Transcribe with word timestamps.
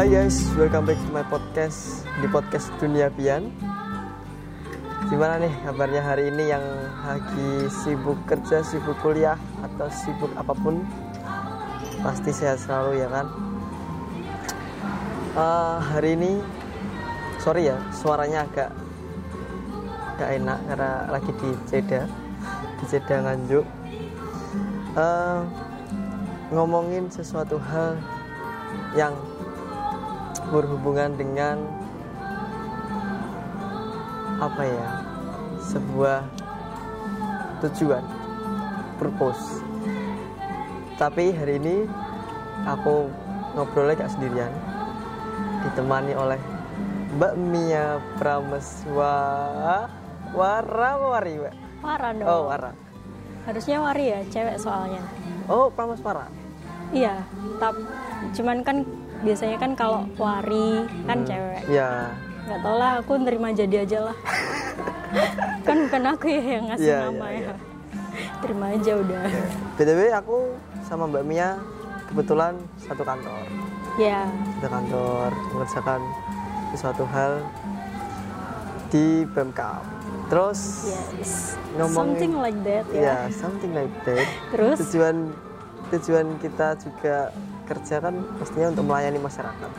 Hai 0.00 0.08
guys, 0.08 0.48
welcome 0.56 0.88
back 0.88 0.96
to 0.96 1.12
my 1.12 1.20
podcast 1.28 2.08
di 2.24 2.26
podcast 2.32 2.72
Dunia 2.80 3.12
Pian. 3.12 3.52
Gimana 5.12 5.44
nih 5.44 5.52
kabarnya 5.60 6.00
hari 6.00 6.32
ini 6.32 6.48
yang 6.48 6.64
lagi 7.04 7.68
sibuk 7.68 8.16
kerja, 8.24 8.64
sibuk 8.64 8.96
kuliah 9.04 9.36
atau 9.60 9.92
sibuk 9.92 10.32
apa 10.40 10.56
pun? 10.56 10.88
Pasti 12.00 12.32
sehat 12.32 12.64
selalu 12.64 12.96
ya 12.96 13.12
kan? 13.12 13.26
Uh, 15.36 15.76
hari 15.92 16.16
ini, 16.16 16.40
sorry 17.36 17.68
ya, 17.68 17.76
suaranya 17.92 18.48
agak 18.48 18.72
gak 20.16 20.32
enak 20.32 20.58
karena 20.64 20.92
lagi 21.12 21.32
di 21.44 21.50
Jeddah, 21.68 22.08
di 22.80 22.84
Jeddah 22.88 23.18
Nganjuk. 23.20 23.66
Uh, 24.96 25.44
ngomongin 26.56 27.12
sesuatu 27.12 27.60
hal 27.60 28.00
yang 28.96 29.12
berhubungan 30.48 31.12
dengan 31.20 31.60
apa 34.40 34.62
ya 34.64 34.88
sebuah 35.60 36.24
tujuan 37.60 38.00
purpose 38.96 39.60
tapi 40.96 41.36
hari 41.36 41.60
ini 41.60 41.84
aku 42.64 43.12
ngobrolnya 43.52 44.04
gak 44.04 44.12
sendirian 44.16 44.52
ditemani 45.68 46.16
oleh 46.16 46.40
Mbak 47.20 47.34
Mia 47.36 47.98
Prameswa 48.16 49.16
Wara 50.30 50.90
Wari 50.94 51.34
Mbak 51.42 51.54
Wara 51.82 52.08
dong. 52.14 52.28
Oh 52.28 52.42
Wara 52.48 52.72
Harusnya 53.48 53.80
Wari 53.80 54.04
ya, 54.12 54.20
cewek 54.30 54.56
soalnya. 54.60 55.02
Oh 55.50 55.72
Prameswara 55.72 56.28
Iya, 56.90 57.22
tap. 57.62 57.78
Cuman 58.34 58.66
kan 58.66 58.82
biasanya 59.20 59.56
kan 59.56 59.72
kalau 59.72 60.06
Wari 60.16 60.70
kan 61.04 61.22
cewek. 61.22 61.62
Ya 61.66 62.10
Gak 62.42 62.60
tau 62.60 62.74
lah, 62.74 62.98
aku 62.98 63.12
nerima 63.16 63.48
jadi 63.50 63.84
aja 63.84 64.10
lah. 64.10 64.16
kan 65.66 65.86
bukan 65.86 66.02
aku 66.08 66.26
ya 66.26 66.42
yang 66.52 66.64
ngasih 66.66 66.86
Iya, 66.88 66.98
nama 67.06 67.26
iya, 67.28 67.40
ya. 67.42 67.54
Terima 68.40 68.66
aja 68.68 68.92
udah. 68.96 69.22
BTW 69.74 70.00
aku 70.14 70.36
sama 70.82 71.04
Mbak 71.06 71.24
Mia 71.24 71.48
kebetulan 72.06 72.54
satu 72.76 73.02
kantor 73.02 73.44
Ya, 73.96 74.26
satu 74.56 74.68
kantor 74.68 75.28
mengerjakan 75.52 76.00
sesuatu 76.70 77.04
hal 77.06 77.32
di 78.88 79.22
Pemkap 79.30 79.82
terus 80.26 80.90
yes. 81.18 81.54
Ngomongin- 81.74 81.94
Something 82.18 82.34
like 82.36 82.58
that 82.62 82.84
ya 82.88 83.02
ya. 83.02 83.16
something 83.30 83.72
like 83.72 83.94
that 84.04 84.26
Terus? 84.50 84.76
tujuan 84.80 85.16
tujuan 85.90 86.26
kita 86.38 86.74
juga 86.76 87.34
kerja 87.70 88.02
kan 88.02 88.14
pastinya 88.36 88.68
untuk 88.68 88.84
melayani 88.84 89.18
masyarakat 89.18 89.70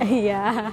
Iya. 0.00 0.70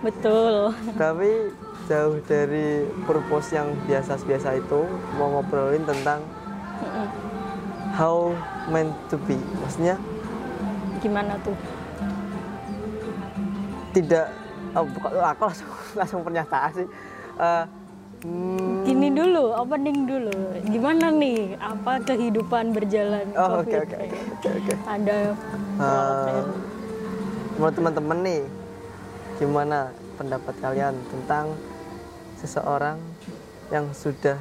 Betul. 0.00 0.72
tapi 0.94 1.52
jauh 1.84 2.16
dari 2.24 2.84
purpose 3.04 3.52
yang 3.52 3.68
biasa-biasa 3.84 4.56
itu 4.56 4.80
mau 5.14 5.28
ngobrolin 5.30 5.84
tentang 5.84 6.20
how 7.92 8.30
meant 8.66 8.92
to 9.06 9.16
be 9.20 9.36
maksudnya 9.58 9.96
Gimana 10.98 11.36
tuh? 11.40 11.56
tidak 13.90 14.28
oh, 14.72 14.84
aku 15.22 15.42
langsung 15.44 15.68
langsung 16.00 16.20
pernyataan 16.22 16.72
sih 16.74 16.88
Eh, 17.38 17.64
hmm, 18.26 18.82
Gini 18.82 19.14
dulu, 19.14 19.54
opening 19.54 20.10
dulu. 20.10 20.34
Gimana 20.66 21.06
nih? 21.08 21.54
Apa 21.54 22.02
kehidupan 22.02 22.74
berjalan 22.74 23.30
oh 23.32 23.62
oke 23.62 23.78
oke 23.78 23.94
oke 23.94 24.48
oke 24.58 24.74
Ada 24.88 25.36
Eh, 25.78 26.42
menurut 27.54 27.74
teman-teman 27.76 28.18
nih 28.24 28.42
gimana 29.36 29.92
pendapat 30.16 30.54
kalian 30.58 30.96
tentang 31.12 31.54
seseorang 32.40 32.98
yang 33.70 33.86
sudah 33.94 34.40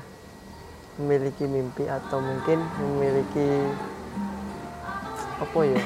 memiliki 0.98 1.46
mimpi 1.46 1.86
atau 1.86 2.18
mungkin 2.18 2.58
memiliki 2.82 3.70
apa 5.38 5.60
ya 5.62 5.84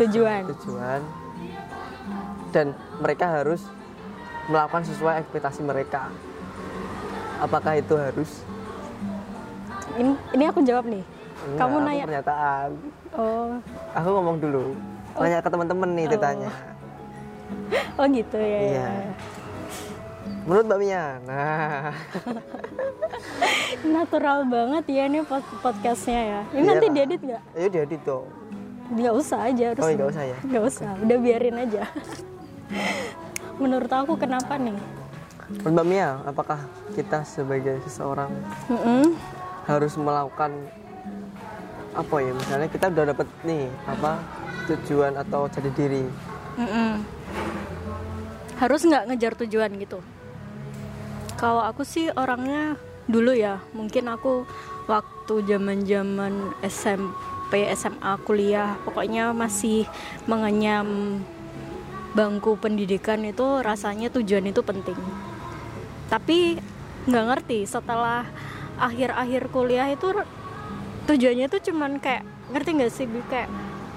tujuan. 0.00 0.42
tujuan 0.56 1.00
dan 2.56 2.72
mereka 3.04 3.28
harus 3.28 3.60
melakukan 4.48 4.88
sesuai 4.88 5.20
ekspektasi 5.20 5.60
mereka 5.60 6.08
apakah 7.42 7.76
itu 7.76 7.92
harus 7.98 8.30
Ini, 9.94 10.10
ini 10.34 10.44
aku 10.50 10.58
jawab 10.66 10.90
nih. 10.90 11.04
Enggak, 11.46 11.58
Kamu 11.60 11.76
nanya. 11.86 12.04
pernyataan 12.08 12.70
Oh, 13.14 13.62
aku 13.92 14.08
ngomong 14.10 14.36
dulu 14.38 14.74
nanya 15.14 15.38
ke 15.38 15.46
teman-teman 15.46 15.86
nih 15.88 16.04
Oh. 16.04 16.12
ditanya 16.12 16.50
oh 17.98 18.06
gitu 18.08 18.34
ya. 18.34 18.58
Iya. 18.60 18.88
menurut 20.42 20.64
Mbak 20.66 20.78
Mia 20.80 21.04
nah 21.22 21.94
Natural 23.86 24.42
banget 24.44 24.84
ya 24.88 25.02
ini 25.04 25.20
pod- 25.22 25.54
podcastnya 25.60 26.20
ya. 26.20 26.40
Ini 26.48 26.58
Iyalah. 26.58 26.68
nanti 26.72 26.86
diedit 26.90 27.20
nggak? 27.22 27.42
ayo 27.52 27.68
diedit 27.70 28.02
dong 28.02 28.26
Nggak 28.86 29.14
usah 29.14 29.38
aja 29.44 29.64
harus. 29.70 29.80
oh 29.80 29.88
nggak 29.88 30.10
usah 30.10 30.24
ya 30.24 30.38
Nggak 30.42 30.64
usah. 30.66 30.90
Udah 30.98 31.18
biarin 31.18 31.56
aja. 31.58 31.82
Menurut 33.62 33.88
aku 33.88 34.14
kenapa 34.16 34.56
nih? 34.56 34.74
menurut 35.54 35.70
Mbak 35.70 35.86
Mia 35.86 36.08
apakah 36.24 36.56
kita 36.92 37.20
sebagai 37.22 37.76
seseorang 37.82 38.32
Mm-mm. 38.66 39.12
harus 39.62 39.92
melakukan 39.94 40.56
apa 41.94 42.16
ya 42.18 42.32
misalnya 42.34 42.68
kita 42.68 42.90
udah 42.90 43.04
dapet 43.14 43.28
nih 43.46 43.70
apa 43.86 44.18
tujuan 44.66 45.14
atau 45.14 45.46
jadi 45.46 45.70
diri 45.74 46.04
Mm-mm. 46.54 47.02
Harus 48.62 48.86
nggak 48.86 49.10
ngejar 49.10 49.32
tujuan 49.42 49.74
gitu? 49.82 49.98
Kalau 51.34 51.66
aku 51.66 51.82
sih 51.82 52.14
orangnya 52.14 52.78
dulu 53.10 53.34
ya, 53.34 53.58
mungkin 53.74 54.06
aku 54.06 54.46
waktu 54.86 55.42
zaman-zaman 55.50 56.54
SMP, 56.62 57.66
SMA, 57.74 58.12
kuliah, 58.22 58.78
pokoknya 58.86 59.34
masih 59.34 59.90
mengenyam 60.30 61.18
bangku 62.14 62.54
pendidikan 62.54 63.26
itu 63.26 63.58
rasanya 63.58 64.14
tujuan 64.14 64.46
itu 64.46 64.62
penting. 64.62 64.96
Tapi 66.06 66.62
nggak 67.10 67.24
ngerti 67.34 67.66
setelah 67.66 68.22
akhir-akhir 68.78 69.50
kuliah 69.50 69.90
itu 69.90 70.14
tujuannya 71.04 71.46
tuh 71.46 71.60
cuman 71.62 71.96
kayak 71.96 72.22
ngerti 72.50 72.70
nggak 72.72 72.90
sih 72.90 73.06
kayak 73.26 73.48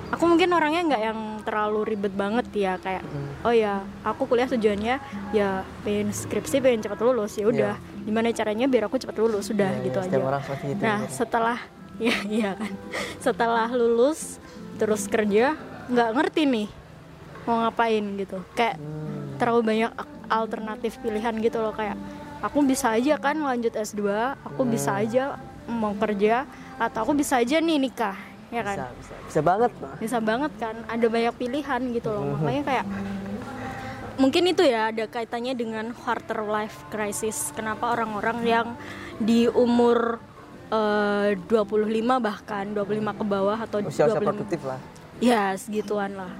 aku 0.07 0.23
mungkin 0.23 0.51
orangnya 0.51 0.81
nggak 0.85 1.03
yang 1.03 1.19
terlalu 1.43 1.79
ribet 1.85 2.11
banget 2.11 2.47
ya 2.51 2.73
kayak 2.77 3.03
oh 3.41 3.51
ya 3.51 3.79
aku 4.03 4.23
kuliah 4.25 4.47
tujuannya 4.47 4.95
ya 5.31 5.49
pengen 5.81 6.11
skripsi 6.11 6.59
pengen 6.59 6.79
cepat 6.81 6.99
lulus 7.01 7.35
ya 7.35 7.47
udah. 7.47 7.75
Gimana 8.03 8.31
caranya 8.31 8.65
biar 8.65 8.87
aku 8.87 8.95
cepat 8.97 9.15
lulus? 9.17 9.47
Sudah 9.47 9.67
Ya, 9.69 9.83
gitu 9.83 9.99
ya, 9.99 10.07
aja. 10.07 10.15
orang 10.17 10.41
seperti 10.41 10.65
itu 10.69 10.81
nah 10.81 10.99
setelah 11.07 11.59
ya 12.03 12.15
iya 12.25 12.51
kan. 12.53 12.71
Setelah 13.17 13.67
lulus 13.69 14.39
terus 14.75 15.07
kerja 15.07 15.55
nggak 15.87 16.09
ngerti 16.13 16.41
nih 16.45 16.67
mau 17.43 17.63
ngapain 17.63 18.03
gitu. 18.17 18.39
Kayak 18.53 18.75
Hmm, 18.77 19.35
terlalu 19.35 19.61
banyak 19.65 19.91
alternatif 20.27 20.99
pilihan 20.99 21.35
gitu 21.37 21.59
loh 21.59 21.71
kayak 21.71 21.95
aku 22.39 22.59
bisa 22.61 22.91
aja 22.91 23.15
kan 23.15 23.37
lanjut 23.37 23.71
S2 23.71 24.03
aku 24.43 24.61
bisa 24.63 24.97
aja 24.97 25.35
mau 25.65 25.91
kerja 25.93 26.43
atau 26.77 26.99
aku 27.03 27.13
bisa 27.17 27.41
aja 27.41 27.57
nih 27.57 27.77
nikah 27.81 28.17
ya 28.53 28.61
kan? 28.63 28.77
Bisa 28.77 28.87
bisa. 28.95 29.13
Bisa 29.27 29.39
banget 29.43 29.71
bisa 29.99 30.17
banget 30.23 30.51
kan? 30.61 30.75
Ada 30.87 31.05
banyak 31.09 31.33
pilihan 31.35 31.81
gitu 31.91 32.09
loh. 32.13 32.23
Mhm. 32.23 32.33
makanya 32.41 32.63
kayak 32.63 32.85
mungkin 34.17 34.43
itu 34.49 34.63
ya 34.65 34.89
ada 34.89 35.05
kaitannya 35.05 35.53
dengan 35.53 35.85
quarter 35.93 36.45
life 36.45 36.87
crisis. 36.89 37.51
Kenapa 37.53 37.93
orang-orang 37.93 38.37
yang 38.45 38.67
di 39.17 39.49
umur 39.49 40.21
eh, 40.69 41.35
25 41.49 42.19
bahkan 42.19 42.65
25 42.71 43.19
ke 43.19 43.23
bawah 43.25 43.57
atau 43.57 43.77
usia 43.83 44.07
usia 44.07 44.19
25 44.19 44.27
produktif 44.27 44.61
lah. 44.63 44.79
Ya 45.17 45.57
segituan 45.57 46.13
lah. 46.13 46.31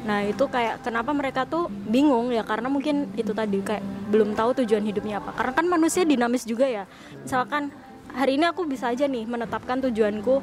Nah 0.00 0.24
itu 0.24 0.44
kayak 0.48 0.80
kenapa 0.80 1.12
mereka 1.12 1.44
tuh 1.44 1.68
bingung 1.68 2.32
ya? 2.32 2.44
Karena 2.44 2.72
mungkin 2.72 3.12
itu 3.16 3.32
tadi 3.36 3.60
kayak 3.60 3.84
belum 4.08 4.32
tahu 4.32 4.64
tujuan 4.64 4.84
hidupnya 4.84 5.20
apa. 5.20 5.36
Karena 5.36 5.52
kan 5.52 5.66
manusia 5.68 6.02
dinamis 6.08 6.48
juga 6.48 6.64
ya. 6.64 6.84
Misalkan 7.20 7.72
hari 8.14 8.36
ini 8.38 8.46
aku 8.48 8.66
bisa 8.66 8.90
aja 8.90 9.06
nih 9.06 9.24
menetapkan 9.26 9.80
tujuanku 9.84 10.42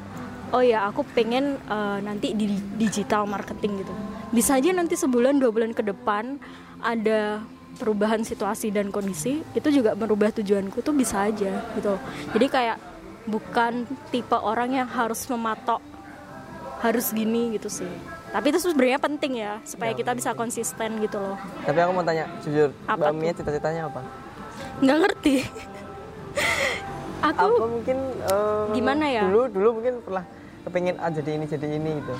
oh 0.52 0.62
ya 0.64 0.88
aku 0.88 1.04
pengen 1.12 1.60
eh, 1.60 1.98
nanti 2.00 2.32
di 2.32 2.48
digital 2.76 3.28
marketing 3.28 3.84
gitu. 3.84 3.94
Bisa 4.32 4.56
aja 4.60 4.72
nanti 4.72 4.96
sebulan 4.96 5.40
dua 5.40 5.50
bulan 5.52 5.72
ke 5.72 5.84
depan 5.84 6.40
ada 6.80 7.42
perubahan 7.78 8.24
situasi 8.26 8.74
dan 8.74 8.90
kondisi 8.90 9.44
itu 9.54 9.68
juga 9.70 9.94
merubah 9.94 10.34
tujuanku 10.34 10.82
tuh 10.82 10.94
bisa 10.96 11.28
aja 11.28 11.62
gitu. 11.76 11.94
Jadi 12.34 12.46
kayak 12.48 12.78
bukan 13.28 13.84
tipe 14.08 14.34
orang 14.34 14.72
yang 14.72 14.88
harus 14.88 15.28
mematok 15.28 15.84
harus 16.80 17.10
gini 17.12 17.54
gitu 17.58 17.68
sih. 17.68 17.90
Tapi 18.28 18.52
itu 18.52 18.60
sebenarnya 18.60 19.00
penting 19.00 19.40
ya 19.40 19.56
supaya 19.64 19.96
kita 19.96 20.12
bisa 20.12 20.36
konsisten 20.36 21.00
gitu 21.00 21.16
loh. 21.16 21.36
Tapi 21.64 21.78
aku 21.80 21.92
mau 21.96 22.04
tanya 22.04 22.28
jujur 22.44 22.72
Apa 22.84 23.08
Mbak 23.08 23.12
Mia 23.16 23.32
cita-citanya 23.32 23.88
apa? 23.88 24.04
Nggak 24.84 24.98
ngerti 25.00 25.34
aku 27.20 27.46
apa 27.56 27.66
mungkin 27.66 27.98
eh, 28.20 28.64
Gimana 28.72 29.04
ya? 29.06 29.22
dulu 29.26 29.40
dulu 29.48 29.68
mungkin 29.80 29.94
pernah 30.00 30.24
kepingin 30.62 30.96
ah 30.98 31.10
jadi 31.10 31.30
ini 31.34 31.44
jadi 31.44 31.66
ini 31.66 31.90
gitu. 31.98 32.14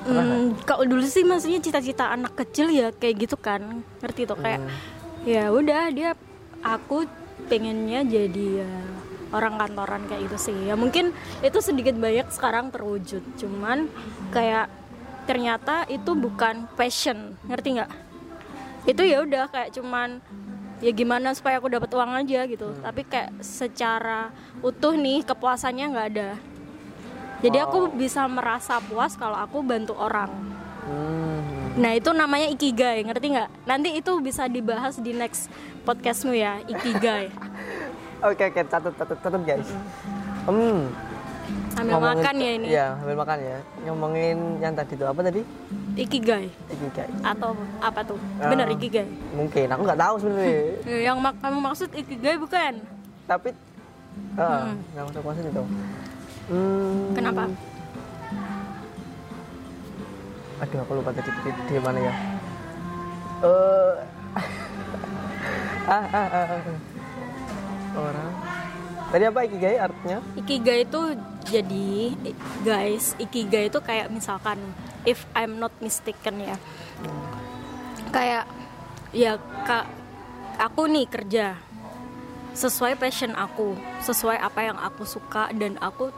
Pernah? 0.00 0.24
Hmm, 0.24 0.46
kalau 0.64 0.84
dulu 0.86 1.04
sih 1.04 1.22
maksudnya 1.22 1.60
cita-cita 1.60 2.08
anak 2.08 2.32
kecil 2.34 2.72
ya 2.72 2.88
kayak 2.90 3.28
gitu 3.28 3.36
kan. 3.36 3.84
Ngerti 4.00 4.24
tuh 4.24 4.38
kayak 4.38 4.60
Hmm. 4.60 4.72
ya 5.28 5.52
udah 5.52 5.92
dia 5.92 6.10
aku 6.60 7.04
pengennya 7.46 8.00
jadi 8.02 8.46
ya, 8.64 8.72
orang 9.30 9.60
kantoran 9.60 10.08
kayak 10.08 10.30
gitu 10.30 10.38
sih. 10.40 10.56
Ya 10.64 10.74
mungkin 10.74 11.12
itu 11.40 11.58
sedikit 11.60 11.96
banyak 11.96 12.32
sekarang 12.32 12.72
terwujud. 12.72 13.20
Cuman 13.36 13.92
kayak 14.32 14.72
ternyata 15.28 15.84
itu 15.86 16.16
bukan 16.16 16.64
passion. 16.74 17.36
Ngerti 17.44 17.68
nggak? 17.76 17.90
Itu 18.88 19.04
ya 19.04 19.20
udah 19.20 19.52
kayak 19.52 19.76
cuman 19.76 20.24
ya 20.80 20.90
gimana 20.92 21.36
supaya 21.36 21.60
aku 21.60 21.68
dapat 21.68 21.92
uang 21.92 22.24
aja 22.24 22.48
gitu 22.48 22.72
tapi 22.80 23.04
kayak 23.04 23.36
secara 23.44 24.32
utuh 24.64 24.96
nih 24.96 25.24
kepuasannya 25.24 25.86
nggak 25.92 26.08
ada 26.16 26.30
jadi 27.40 27.64
aku 27.64 27.92
bisa 27.96 28.24
merasa 28.28 28.80
puas 28.84 29.16
kalau 29.16 29.36
aku 29.36 29.64
bantu 29.64 29.96
orang 29.96 30.50
Hmm. 30.90 31.78
Nah 31.78 31.94
itu 31.94 32.10
namanya 32.10 32.50
ikigai, 32.50 33.06
ngerti 33.06 33.30
nggak? 33.30 33.50
Nanti 33.62 33.94
itu 33.94 34.12
bisa 34.18 34.50
dibahas 34.50 34.98
di 34.98 35.14
next 35.14 35.46
podcastmu 35.86 36.34
ya, 36.34 36.58
ikigai. 36.66 37.30
Oke 38.20 38.52
oke 38.52 38.60
catat 38.68 38.92
catat 39.00 39.16
catat 39.16 39.42
guys. 39.48 39.64
Hmm. 40.44 40.92
Sambil 41.70 41.92
ngomongin- 41.96 42.18
makan 42.18 42.34
ya 42.36 42.50
ini. 42.50 42.66
Iya 42.68 42.86
sambil 42.98 43.16
makan 43.16 43.38
ya. 43.40 43.58
Ngomongin 43.86 44.36
yang 44.58 44.72
tadi 44.74 44.92
itu 44.94 45.04
apa 45.04 45.20
tadi? 45.22 45.40
Ikigai 45.94 46.46
Ikigai. 46.68 47.10
atau 47.22 47.50
apa 47.78 48.00
tuh? 48.02 48.18
Ah. 48.38 48.50
Bener 48.50 48.66
ikigai. 48.70 49.08
Mungkin 49.32 49.66
aku 49.68 49.82
nggak 49.84 50.00
tahu 50.00 50.14
sebenarnya. 50.18 50.60
Yang 51.06 51.16
mak 51.18 51.34
kamu 51.38 51.58
maksud 51.60 51.88
ikigai 51.92 52.36
bukan? 52.36 52.72
Tapi 53.24 53.48
ah, 54.34 54.74
nggak 54.92 55.04
masuk 55.06 55.22
maksud 55.22 55.44
itu. 55.46 55.64
Hmm. 56.50 57.14
Kenapa? 57.14 57.42
Aduh 60.60 60.78
aku 60.78 60.92
lupa 60.92 61.10
tadi 61.10 61.30
di, 61.32 61.50
di 61.66 61.76
mana 61.80 61.98
ya. 61.98 62.14
Eh. 63.40 63.94
ah, 65.88 66.04
ah, 66.12 66.28
ah, 66.28 66.46
ah. 66.52 66.76
Orang. 67.90 68.49
Tadi 69.10 69.24
apa 69.26 69.42
ikigai 69.42 69.76
artinya? 69.82 70.18
Ikigai 70.38 70.86
itu 70.86 71.00
jadi 71.50 72.14
guys, 72.62 73.18
ikigai 73.18 73.66
itu 73.66 73.82
kayak 73.82 74.06
misalkan 74.06 74.58
if 75.02 75.26
I'm 75.34 75.58
not 75.58 75.74
mistaken 75.82 76.46
ya. 76.46 76.56
Kayak 78.14 78.46
ya 79.10 79.34
kak 79.66 79.90
aku 80.62 80.86
nih 80.86 81.10
kerja 81.10 81.58
sesuai 82.54 82.94
passion 83.02 83.34
aku, 83.34 83.74
sesuai 84.06 84.38
apa 84.38 84.60
yang 84.62 84.78
aku 84.78 85.02
suka 85.02 85.50
dan 85.58 85.74
aku 85.82 86.14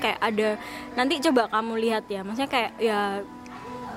kayak 0.00 0.20
ada 0.24 0.56
nanti 0.96 1.20
coba 1.20 1.52
kamu 1.52 1.84
lihat 1.84 2.08
ya. 2.08 2.24
Maksudnya 2.24 2.48
kayak 2.48 2.72
ya 2.80 3.20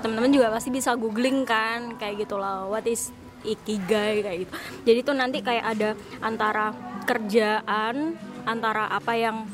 teman-teman 0.04 0.36
juga 0.36 0.52
pasti 0.52 0.76
bisa 0.76 0.92
googling 1.00 1.48
kan 1.48 1.96
kayak 1.96 2.28
gitu 2.28 2.36
loh. 2.36 2.68
What 2.68 2.84
is 2.84 3.16
ikigai 3.46 4.26
kayak 4.26 4.38
gitu. 4.48 4.54
Jadi 4.90 5.00
tuh 5.06 5.16
nanti 5.16 5.38
kayak 5.46 5.66
ada 5.78 5.90
antara 6.20 6.74
kerjaan, 7.06 8.18
antara 8.50 8.90
apa 8.90 9.14
yang 9.14 9.46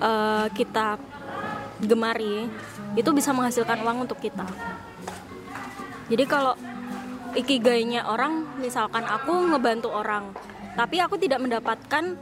eh, 0.00 0.46
kita 0.56 0.96
gemari 1.80 2.48
itu 2.96 3.10
bisa 3.12 3.32
menghasilkan 3.32 3.80
uang 3.84 4.08
untuk 4.08 4.20
kita. 4.20 4.44
Jadi 6.10 6.24
kalau 6.26 6.58
ikigainya 7.38 8.10
orang, 8.10 8.58
misalkan 8.58 9.06
aku 9.06 9.30
ngebantu 9.54 9.94
orang, 9.94 10.34
tapi 10.74 10.98
aku 10.98 11.14
tidak 11.16 11.38
mendapatkan 11.38 12.18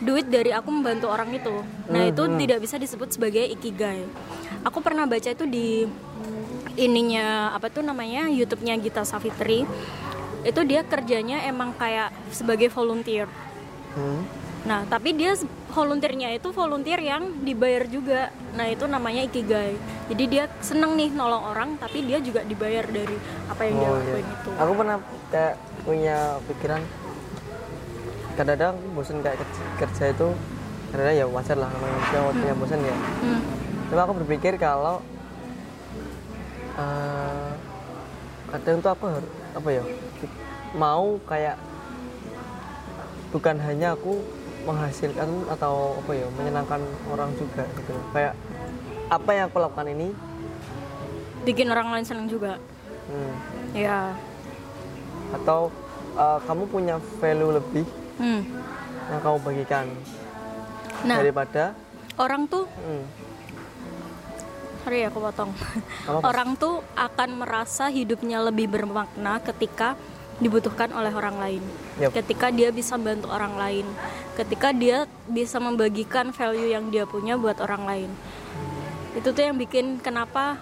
duit 0.00 0.28
dari 0.28 0.52
aku 0.52 0.68
membantu 0.68 1.08
orang 1.08 1.32
itu. 1.32 1.64
Nah, 1.92 2.08
itu 2.08 2.24
tidak 2.40 2.58
bisa 2.64 2.76
disebut 2.80 3.08
sebagai 3.12 3.44
ikigai. 3.52 4.04
Aku 4.64 4.84
pernah 4.84 5.04
baca 5.08 5.28
itu 5.28 5.44
di 5.48 5.84
ininya 6.76 7.52
apa 7.52 7.68
tuh 7.68 7.84
namanya 7.84 8.28
YouTube-nya 8.28 8.80
Gita 8.80 9.04
Savitri. 9.04 9.64
Itu 10.42 10.60
dia 10.64 10.80
kerjanya 10.84 11.44
emang 11.44 11.76
kayak 11.76 12.12
sebagai 12.32 12.72
volunteer. 12.72 13.28
Hmm. 13.96 14.24
Nah, 14.60 14.84
tapi 14.84 15.16
dia 15.16 15.32
volunteernya 15.72 16.36
itu 16.36 16.52
volunteer 16.52 17.00
yang 17.00 17.32
dibayar 17.40 17.88
juga. 17.88 18.28
Nah, 18.52 18.68
itu 18.68 18.84
namanya 18.84 19.24
ikigai. 19.24 19.72
Jadi 20.12 20.24
dia 20.28 20.44
seneng 20.60 21.00
nih 21.00 21.08
nolong 21.16 21.44
orang, 21.48 21.68
tapi 21.80 22.04
dia 22.04 22.20
juga 22.20 22.44
dibayar 22.44 22.84
dari 22.84 23.16
apa 23.48 23.60
yang 23.64 23.74
dia 23.80 23.88
Oh, 23.88 23.98
iya. 24.04 24.16
itu. 24.20 24.50
Aku 24.60 24.72
pernah 24.76 24.96
kayak 25.32 25.54
punya 25.80 26.16
pikiran 26.44 26.80
kadang-kadang 28.36 28.76
bosan 28.96 29.20
kayak 29.24 29.36
kerja, 29.40 29.62
kerja 29.80 30.04
itu 30.12 30.28
kadang 30.92 31.14
ya 31.16 31.26
wajar 31.28 31.56
lah 31.56 31.68
namanya 31.72 31.92
manusia 31.96 32.18
punya 32.32 32.54
bosan 32.56 32.80
ya. 32.84 32.96
Hmm. 33.24 33.40
Cuma 33.88 34.00
aku 34.04 34.12
berpikir 34.24 34.52
kalau 34.60 35.00
eh, 36.76 37.50
kadang 38.52 38.76
tuh 38.84 38.90
aku 38.92 39.04
harus 39.08 39.32
apa 39.50 39.68
ya 39.70 39.84
mau 40.72 41.18
kayak 41.24 41.56
bukan 43.30 43.56
hanya 43.58 43.94
aku 43.94 44.22
menghasilkan 44.62 45.26
atau 45.48 45.96
apa 45.96 46.12
ya 46.12 46.26
menyenangkan 46.32 46.80
orang 47.08 47.30
juga 47.34 47.64
gitu 47.74 47.94
kayak 48.10 48.34
apa 49.08 49.30
yang 49.30 49.44
aku 49.46 49.58
lakukan 49.58 49.88
ini 49.88 50.08
Bikin 51.40 51.72
orang 51.72 51.88
lain 51.88 52.04
seneng 52.04 52.28
juga. 52.28 52.60
hmm, 53.08 53.32
Ya. 53.72 54.12
atau 55.32 55.72
eh, 56.12 56.38
kamu 56.44 56.64
punya 56.66 56.96
value 57.16 57.54
lebih 57.54 57.86
Hmm. 58.20 58.44
yang 59.08 59.20
kamu 59.20 59.38
bagikan 59.40 59.86
Nah, 61.00 61.16
daripada 61.16 61.72
orang 62.14 62.44
tuh 62.44 62.68
hmm, 62.68 63.02
sorry 64.82 65.04
ya 65.04 65.08
aku 65.12 65.20
potong. 65.20 65.52
orang 66.24 66.56
tuh 66.56 66.80
akan 66.96 67.44
merasa 67.44 67.92
hidupnya 67.92 68.40
lebih 68.40 68.70
bermakna 68.72 69.38
ketika 69.44 69.94
dibutuhkan 70.40 70.88
oleh 70.96 71.12
orang 71.12 71.36
lain. 71.36 71.62
Yap. 72.00 72.16
Ketika 72.16 72.48
dia 72.48 72.72
bisa 72.72 72.96
bantu 72.96 73.28
orang 73.28 73.54
lain, 73.60 73.86
ketika 74.40 74.72
dia 74.72 75.04
bisa 75.28 75.60
membagikan 75.60 76.32
value 76.32 76.72
yang 76.72 76.88
dia 76.88 77.04
punya 77.04 77.36
buat 77.36 77.60
orang 77.60 77.84
lain. 77.84 78.10
Itu 79.12 79.36
tuh 79.36 79.52
yang 79.52 79.60
bikin 79.60 80.00
kenapa 80.00 80.56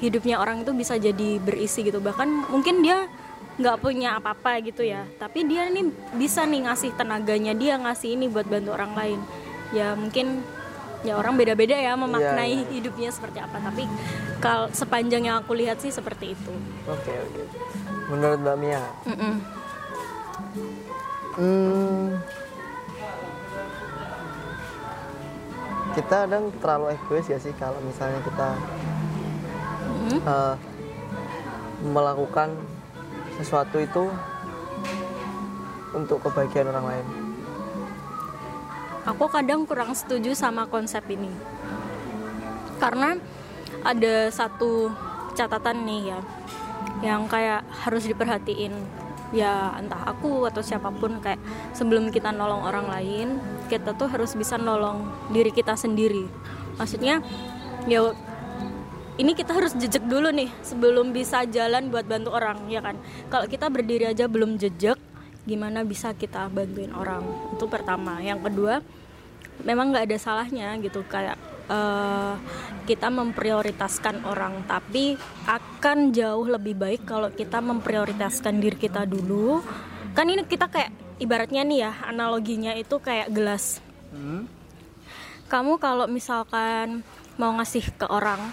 hidupnya 0.00 0.40
orang 0.40 0.64
itu 0.64 0.72
bisa 0.72 0.96
jadi 0.96 1.36
berisi 1.44 1.84
gitu. 1.84 2.00
Bahkan 2.00 2.48
mungkin 2.48 2.80
dia 2.80 3.04
nggak 3.58 3.76
punya 3.82 4.16
apa-apa 4.16 4.62
gitu 4.64 4.86
ya, 4.86 5.04
tapi 5.18 5.44
dia 5.44 5.66
nih 5.68 5.90
bisa 6.14 6.46
nih 6.46 6.70
ngasih 6.70 6.94
tenaganya 6.94 7.52
dia 7.52 7.74
ngasih 7.76 8.16
ini 8.16 8.30
buat 8.30 8.48
bantu 8.48 8.72
orang 8.72 8.96
lain. 8.96 9.20
Ya 9.76 9.92
mungkin 9.92 10.40
ya 11.00 11.14
orang 11.14 11.34
beda-beda 11.34 11.74
ya 11.74 11.94
memaknai 11.94 12.26
Iya, 12.52 12.60
iya. 12.60 12.72
hidupnya 12.72 13.10
seperti 13.10 13.38
apa. 13.38 13.56
Tapi 13.56 13.86
kalau 14.38 14.66
sepanjang 14.70 15.22
yang 15.24 15.38
aku 15.38 15.54
lihat 15.54 15.78
sih 15.78 15.90
seperti 15.90 16.32
itu. 16.32 16.52
oke 16.84 17.12
oke 17.12 17.42
menurut 18.08 18.38
mbak 18.38 18.56
Mia 18.56 18.82
Mm-mm. 19.04 19.34
Hmm. 21.34 22.18
Kita 25.90 26.24
kadang 26.24 26.50
terlalu 26.56 26.94
egois 26.94 27.26
ya 27.26 27.38
sih 27.38 27.50
kalau 27.54 27.78
misalnya 27.80 28.22
kita 28.22 28.48
Mhm. 29.88 30.18
eh, 30.20 30.54
melakukan 31.84 32.54
sesuatu 33.34 33.78
itu 33.78 34.04
untuk 35.92 36.18
kebahagiaan 36.20 36.68
orang 36.68 36.86
lain. 36.86 37.06
Aku 39.08 39.24
kadang 39.32 39.64
kurang 39.64 39.96
setuju 39.96 40.36
sama 40.36 40.68
konsep 40.68 41.00
ini. 41.08 41.32
Karena 42.76 43.16
ada 43.80 44.28
satu 44.28 44.92
catatan 45.32 45.88
nih 45.88 46.12
ya 46.12 46.20
yang 47.00 47.24
kayak 47.24 47.64
harus 47.88 48.04
diperhatiin. 48.04 48.76
Ya 49.32 49.72
entah 49.80 50.08
aku 50.08 50.44
atau 50.48 50.60
siapa 50.60 50.92
pun 50.92 51.24
kayak 51.24 51.40
sebelum 51.72 52.12
kita 52.12 52.32
nolong 52.32 52.64
orang 52.64 52.88
lain 52.88 53.28
kita 53.72 53.96
tuh 53.96 54.08
harus 54.12 54.36
bisa 54.36 54.60
nolong 54.60 55.08
diri 55.32 55.56
kita 55.56 55.72
sendiri. 55.72 56.28
Maksudnya 56.76 57.24
ya 57.88 58.12
ini 59.16 59.32
kita 59.32 59.56
harus 59.56 59.72
jejak 59.72 60.04
dulu 60.04 60.28
nih 60.30 60.52
sebelum 60.60 61.16
bisa 61.16 61.48
jalan 61.48 61.88
buat 61.88 62.04
bantu 62.04 62.36
orang 62.36 62.68
ya 62.68 62.84
kan? 62.84 63.00
Kalau 63.32 63.48
kita 63.48 63.72
berdiri 63.72 64.12
aja 64.12 64.28
belum 64.28 64.60
jejak 64.60 65.00
gimana 65.48 65.80
bisa 65.88 66.12
kita 66.12 66.52
bantuin 66.52 66.92
orang. 66.92 67.24
Itu 67.56 67.64
pertama. 67.72 68.20
Yang 68.20 68.52
kedua 68.52 68.74
memang 69.64 69.90
nggak 69.90 70.04
ada 70.04 70.18
salahnya 70.20 70.76
gitu. 70.84 71.00
Kayak 71.08 71.40
eh, 71.72 72.34
kita 72.84 73.08
memprioritaskan 73.08 74.28
orang. 74.28 74.68
Tapi 74.68 75.16
akan 75.48 76.12
jauh 76.12 76.44
lebih 76.44 76.76
baik 76.76 77.08
kalau 77.08 77.32
kita 77.32 77.64
memprioritaskan 77.64 78.60
diri 78.60 78.76
kita 78.76 79.08
dulu. 79.08 79.64
Kan 80.12 80.28
ini 80.28 80.44
kita 80.44 80.68
kayak 80.68 80.92
ibaratnya 81.16 81.64
nih 81.64 81.78
ya 81.88 81.92
analoginya 82.04 82.76
itu 82.76 83.00
kayak 83.00 83.32
gelas. 83.32 83.80
Kamu 85.48 85.80
kalau 85.80 86.04
misalkan 86.04 87.00
mau 87.40 87.56
ngasih 87.56 87.96
ke 87.96 88.04
orang 88.04 88.52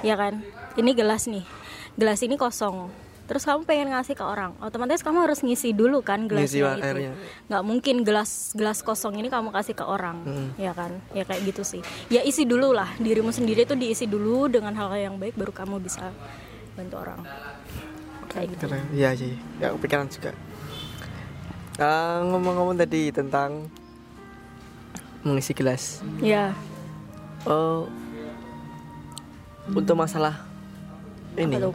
ya 0.00 0.16
kan? 0.16 0.40
Ini 0.74 0.90
gelas 0.96 1.28
nih. 1.28 1.44
Gelas 1.94 2.20
ini 2.26 2.34
kosong 2.34 3.03
terus 3.24 3.42
kamu 3.42 3.64
pengen 3.64 3.88
ngasih 3.88 4.12
ke 4.12 4.20
orang 4.20 4.52
otomatis 4.58 5.00
kamu 5.00 5.24
harus 5.24 5.40
ngisi 5.40 5.70
dulu 5.70 6.00
kan 6.00 6.24
Ngisi 6.24 6.60
gelasnya 6.60 6.76
itu 6.76 6.84
airnya. 6.86 7.12
nggak 7.46 7.62
mungkin 7.62 7.96
gelas 8.02 8.30
gelas 8.52 8.80
kosong 8.80 9.16
ini 9.16 9.26
kamu 9.26 9.48
kasih 9.48 9.72
ke 9.72 9.82
orang 9.82 10.20
Hmm. 10.20 10.48
ya 10.56 10.70
kan 10.70 10.92
ya 11.10 11.22
kayak 11.22 11.40
gitu 11.44 11.62
sih 11.62 11.80
ya 12.06 12.20
isi 12.20 12.44
dulu 12.44 12.70
lah 12.70 12.92
dirimu 12.96 13.28
sendiri 13.28 13.64
tuh 13.64 13.74
diisi 13.74 14.04
dulu 14.04 14.46
dengan 14.46 14.72
hal 14.74 14.92
yang 14.92 15.16
baik 15.16 15.34
baru 15.34 15.50
kamu 15.50 15.80
bisa 15.80 16.12
bantu 16.72 16.96
orang 16.98 17.20
kayak 18.26 18.50
gitu. 18.50 18.66
Iya 18.90 19.14
sih, 19.14 19.30
ya 19.56 19.70
kepikiran 19.70 20.10
juga. 20.10 20.34
Ah, 21.76 22.18
ngomong-ngomong 22.24 22.74
tadi 22.76 23.08
tentang 23.08 23.70
mengisi 25.22 25.50
gelas. 25.50 26.02
ya 26.18 26.50
Oh, 27.44 27.86
untuk 29.66 29.94
masalah 29.94 30.42
ini 31.34 31.54
Apa 31.54 31.70
tuh? 31.70 31.74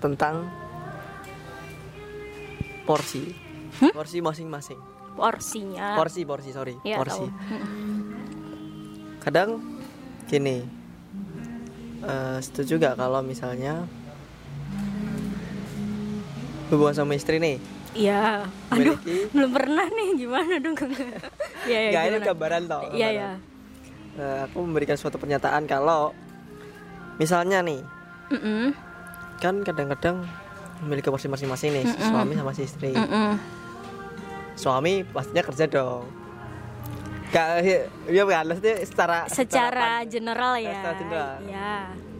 Tentang 0.00 0.48
porsi, 2.82 3.22
Hmm? 3.78 3.92
porsi 3.92 4.18
masing-masing. 4.18 4.80
porsinya 5.10 5.94
Porsi, 5.94 6.24
porsi, 6.24 6.50
sorry, 6.50 6.74
ya 6.82 6.96
porsi. 6.96 7.20
tahu. 7.20 7.28
Mm-mm. 7.28 7.92
Kadang 9.20 9.60
gini, 10.24 10.64
eh, 12.00 12.38
setuju 12.40 12.80
gak 12.80 12.96
kalau 12.96 13.20
misalnya 13.20 13.84
hubungan 16.68 16.94
sama 16.94 17.12
istri 17.12 17.36
nih, 17.36 17.58
Iya, 17.90 18.46
aduh, 18.70 18.94
belum 19.34 19.50
pernah 19.50 19.82
nih 19.84 20.08
gimana 20.16 20.54
dong? 20.56 20.78
Iya, 21.68 21.78
ya, 21.78 21.90
Nggak, 21.90 22.02
ini 22.06 22.16
gambaran 22.22 22.62
toh, 22.64 22.80
Iya, 22.86 22.88
gambaran. 22.88 23.12
ya. 23.12 23.30
Eh, 24.16 24.38
aku 24.46 24.56
memberikan 24.62 24.94
suatu 24.94 25.16
pernyataan 25.16 25.66
kalau 25.66 26.14
misalnya 27.16 27.60
nih 27.60 27.82
Mm-mm. 28.30 28.72
Kan 29.40 29.60
kadang-kadang 29.60 30.28
memiliki 30.80 31.08
porsi 31.08 31.26
masing-masing 31.26 31.70
nih 31.72 31.84
Mm-mm. 31.86 32.06
suami 32.06 32.32
sama 32.34 32.52
si 32.52 32.62
istri 32.62 32.92
Mm-mm. 32.92 33.36
suami 34.54 35.02
pastinya 35.02 35.42
kerja 35.42 35.66
dong 35.66 36.04
Gak, 37.30 37.62
ya 38.06 38.26
kan 38.26 38.42
maksudnya 38.44 38.74
secara 38.82 39.18
Secara 39.24 40.02
pan- 40.02 40.10
general 40.10 40.58
ya. 40.58 40.74
Secara 40.74 40.94
general. 40.98 41.30
Iya. 41.40 41.74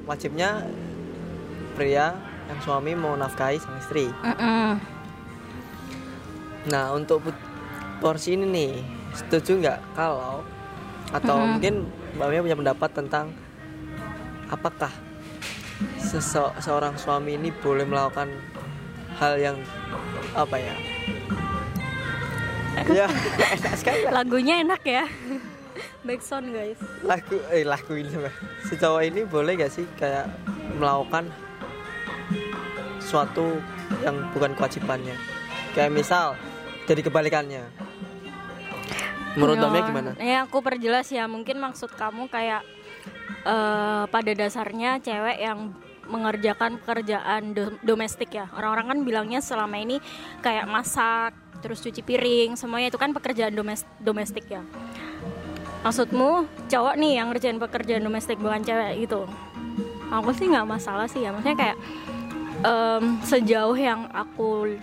wajibnya 0.06 0.50
pria 1.72 2.14
yang 2.46 2.58
suami 2.60 2.94
mau 2.94 3.14
nafkahi 3.14 3.58
sang 3.58 3.74
istri 3.76 4.06
Mm-mm. 4.16 4.78
nah 6.66 6.90
untuk 6.90 7.26
porsi 7.98 8.32
ini 8.32 8.46
nih 8.46 8.72
setuju 9.12 9.58
nggak 9.58 9.78
kalau 9.92 10.46
atau 11.10 11.34
Mm-mm. 11.36 11.50
mungkin 11.52 11.74
mbak 12.12 12.26
Mia 12.28 12.42
punya 12.42 12.58
pendapat 12.58 12.90
tentang 12.92 13.26
apakah 14.46 14.90
sese- 15.96 16.54
seorang 16.58 16.94
suami 16.94 17.34
ini 17.34 17.50
boleh 17.52 17.82
melakukan 17.82 18.28
hal 19.16 19.36
yang 19.36 19.56
apa 20.32 20.56
ya 20.56 20.74
ya 22.88 23.06
enak 23.54 23.74
sekali 23.76 24.00
lah. 24.02 24.12
Lagunya 24.16 24.54
enak 24.60 24.82
ya. 24.82 25.04
Backsound 26.00 26.48
guys. 26.50 26.80
lagu 27.02 27.36
eh 27.52 27.60
lagu 27.62 27.92
ini 27.92 28.08
Mbak. 28.10 28.34
si 28.64 28.74
cowok 28.74 29.02
ini 29.04 29.20
boleh 29.22 29.52
gak 29.54 29.68
sih 29.70 29.84
kayak 29.94 30.32
melakukan 30.74 31.28
suatu 32.98 33.60
yang 34.00 34.16
bukan 34.32 34.54
kewajibannya 34.54 35.12
kayak 35.72 35.92
misal 35.92 36.32
jadi 36.84 37.00
kebalikannya 37.02 37.68
menurut 39.36 39.60
Ya, 39.60 39.62
gimana 39.84 40.10
Ya 40.16 40.38
aku 40.42 40.58
perjelas 40.58 41.06
ya. 41.06 41.24
Mungkin 41.26 41.60
maksud 41.60 41.92
kamu 41.92 42.26
kayak 42.26 42.64
eh, 43.44 44.04
pada 44.08 44.32
dasarnya 44.36 45.00
cewek 45.00 45.38
yang 45.40 45.72
mengerjakan 46.10 46.82
pekerjaan 46.82 47.54
do- 47.54 47.78
domestik 47.86 48.34
ya. 48.34 48.50
Orang-orang 48.50 48.86
kan 48.90 48.98
bilangnya 49.06 49.40
selama 49.40 49.78
ini 49.78 50.02
kayak 50.42 50.66
masak, 50.66 51.32
terus 51.62 51.78
cuci 51.80 52.02
piring, 52.02 52.58
semuanya 52.58 52.90
itu 52.90 52.98
kan 52.98 53.14
pekerjaan 53.14 53.54
domes- 53.54 53.86
domestik 54.02 54.50
ya. 54.50 54.60
Maksudmu 55.86 56.44
cowok 56.68 56.94
nih 56.98 57.12
yang 57.22 57.32
ngerjain 57.32 57.56
pekerjaan 57.56 58.04
domestik 58.04 58.36
bukan 58.36 58.60
cewek 58.60 59.06
gitu? 59.06 59.24
Aku 60.10 60.34
sih 60.34 60.50
nggak 60.50 60.66
masalah 60.66 61.06
sih 61.06 61.24
ya. 61.24 61.30
Maksudnya 61.32 61.56
kayak 61.56 61.78
em, 62.66 63.04
sejauh 63.24 63.78
yang 63.78 64.10
aku 64.12 64.76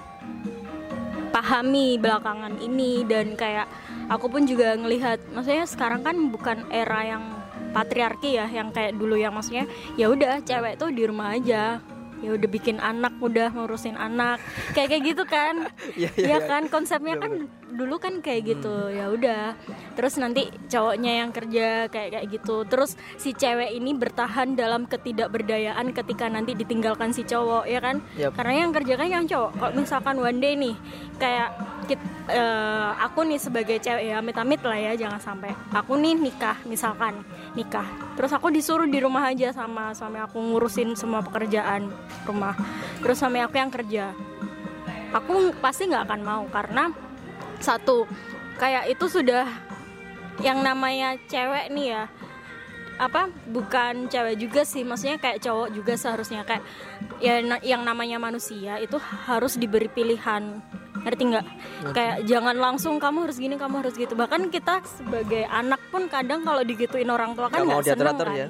pahami 1.29 2.01
belakangan 2.01 2.57
ini 2.57 3.05
dan 3.05 3.37
kayak 3.37 3.69
aku 4.09 4.25
pun 4.25 4.49
juga 4.49 4.73
ngelihat 4.73 5.21
maksudnya 5.29 5.69
sekarang 5.69 6.01
kan 6.01 6.17
bukan 6.33 6.65
era 6.73 7.05
yang 7.05 7.36
patriarki 7.71 8.37
ya 8.37 8.47
yang 8.49 8.71
kayak 8.71 8.95
dulu 8.95 9.15
yang 9.19 9.35
maksudnya 9.35 9.67
ya 9.99 10.11
udah 10.11 10.43
cewek 10.43 10.79
tuh 10.79 10.89
di 10.91 11.03
rumah 11.07 11.35
aja. 11.35 11.79
Ya 12.17 12.33
udah 12.33 12.49
bikin 12.49 12.81
anak 12.81 13.13
udah 13.21 13.53
ngurusin 13.53 13.93
anak. 13.93 14.41
Kayak 14.73 14.89
kayak 14.89 15.03
gitu 15.05 15.23
kan. 15.29 15.69
Iya, 15.97 16.09
ya 16.17 16.25
iya. 16.25 16.37
kan 16.45 16.65
konsepnya 16.69 17.21
kan 17.21 17.45
dulu 17.73 17.99
kan 17.99 18.23
kayak 18.23 18.55
gitu 18.55 18.91
ya 18.91 19.11
udah. 19.11 19.55
Terus 19.99 20.15
nanti 20.21 20.47
cowoknya 20.71 21.25
yang 21.25 21.29
kerja 21.35 21.91
kayak 21.91 22.09
kayak 22.15 22.25
gitu. 22.31 22.63
Terus 22.63 22.95
si 23.19 23.35
cewek 23.35 23.75
ini 23.75 23.91
bertahan 23.97 24.55
dalam 24.55 24.87
ketidakberdayaan 24.87 25.91
ketika 25.91 26.31
nanti 26.31 26.55
ditinggalkan 26.55 27.11
si 27.11 27.27
cowok 27.27 27.67
ya 27.67 27.79
kan? 27.83 27.99
Yap. 28.15 28.33
karena 28.37 28.53
yang 28.65 28.71
kerja 28.71 28.93
kan 28.95 29.07
yang 29.09 29.25
cowok. 29.27 29.51
Kalau 29.59 29.73
misalkan 29.75 30.15
one 30.21 30.39
day 30.39 30.53
nih 30.55 30.75
kayak 31.17 31.49
kit- 31.89 32.11
eh, 32.29 32.89
aku 33.03 33.19
nih 33.27 33.39
sebagai 33.41 33.77
cewek 33.81 34.03
ya 34.11 34.19
amit-amit 34.19 34.61
lah 34.63 34.77
ya 34.77 34.91
jangan 34.95 35.19
sampai 35.19 35.51
aku 35.73 35.97
nih 35.99 36.15
nikah 36.15 36.57
misalkan 36.63 37.23
nikah. 37.57 37.85
Terus 38.15 38.31
aku 38.33 38.53
disuruh 38.53 38.87
di 38.87 38.99
rumah 39.01 39.27
aja 39.29 39.51
sama 39.51 39.91
suami 39.91 40.21
aku 40.21 40.37
ngurusin 40.39 40.93
semua 40.93 41.19
pekerjaan 41.25 41.89
rumah. 42.23 42.53
Terus 43.01 43.17
suami 43.17 43.41
aku 43.41 43.55
yang 43.57 43.71
kerja. 43.73 44.13
Aku 45.15 45.55
pasti 45.63 45.87
nggak 45.87 46.03
akan 46.03 46.21
mau 46.21 46.43
karena 46.51 46.91
satu. 47.59 48.05
Kayak 48.55 48.89
itu 48.89 49.05
sudah 49.07 49.45
yang 50.39 50.61
namanya 50.61 51.17
cewek 51.23 51.69
nih 51.69 51.87
ya. 51.91 52.03
Apa? 52.97 53.29
Bukan 53.45 54.07
cewek 54.07 54.35
juga 54.37 54.65
sih 54.65 54.81
maksudnya 54.81 55.15
kayak 55.15 55.37
cowok 55.39 55.69
juga 55.69 55.93
seharusnya. 55.93 56.41
Kayak 56.41 56.65
ya 57.17 57.35
na- 57.39 57.61
yang 57.61 57.81
namanya 57.81 58.17
manusia 58.17 58.77
itu 58.77 58.97
harus 58.97 59.53
diberi 59.53 59.85
pilihan. 59.85 60.57
Ngerti 60.97 61.23
nggak? 61.29 61.45
Kayak 61.93 62.15
jangan 62.25 62.55
langsung 62.57 62.97
kamu 62.97 63.29
harus 63.29 63.37
gini 63.37 63.53
kamu 63.53 63.85
harus 63.85 63.93
gitu. 63.93 64.17
Bahkan 64.17 64.49
kita 64.49 64.81
sebagai 64.83 65.45
anak 65.45 65.77
pun 65.87 66.09
kadang 66.09 66.41
kalau 66.41 66.65
digituin 66.65 67.07
orang 67.07 67.37
tua 67.37 67.47
kan 67.47 67.61
Nggak 67.61 67.85
seneng 67.85 67.85
diatur-atur 67.85 68.27
kan 68.27 68.35
ya? 68.35 68.49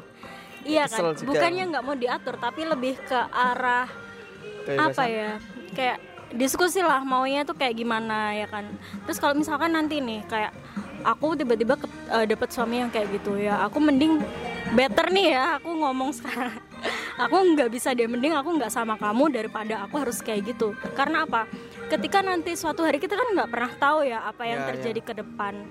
iya 0.68 0.84
kan? 0.84 1.16
bukannya 1.24 1.64
nggak 1.72 1.80
mau 1.82 1.96
diatur 1.96 2.36
tapi 2.36 2.68
lebih 2.68 3.00
ke 3.00 3.16
arah 3.30 3.88
apa 3.88 4.68
Kebebasan. 4.92 5.08
ya? 5.08 5.32
Kayak 5.72 5.98
diskusi 6.34 6.84
lah 6.84 7.02
maunya 7.02 7.44
tuh 7.44 7.56
kayak 7.56 7.76
gimana 7.76 8.34
ya 8.34 8.48
kan? 8.48 8.68
Terus 9.06 9.18
kalau 9.18 9.34
misalkan 9.34 9.72
nanti 9.72 10.00
nih 10.00 10.26
kayak 10.26 10.52
aku 11.02 11.38
tiba-tiba 11.38 11.78
ke- 11.78 11.90
eh, 12.10 12.26
dapet 12.26 12.50
suami 12.50 12.84
yang 12.84 12.92
kayak 12.92 13.08
gitu 13.16 13.38
ya 13.38 13.64
aku 13.64 13.78
mending 13.80 14.20
better 14.74 15.08
nih 15.08 15.38
ya 15.38 15.62
aku 15.62 15.70
ngomong 15.72 16.12
sekarang. 16.12 16.58
Aku 17.18 17.34
nggak 17.34 17.74
bisa 17.74 17.90
deh 17.98 18.06
mending 18.06 18.38
aku 18.38 18.54
nggak 18.54 18.70
sama 18.70 18.94
kamu 18.94 19.34
daripada 19.34 19.82
aku 19.82 19.98
harus 19.98 20.22
kayak 20.22 20.54
gitu. 20.54 20.78
Karena 20.94 21.26
apa? 21.26 21.50
Ketika 21.90 22.22
nanti 22.22 22.54
suatu 22.54 22.86
hari 22.86 23.02
kita 23.02 23.18
kan 23.18 23.34
nggak 23.34 23.50
pernah 23.50 23.72
tahu 23.74 24.06
ya 24.06 24.22
apa 24.22 24.46
yang 24.46 24.62
Ya, 24.62 24.64
ya. 24.64 24.70
terjadi 24.70 25.02
ke 25.02 25.14
depan. 25.18 25.66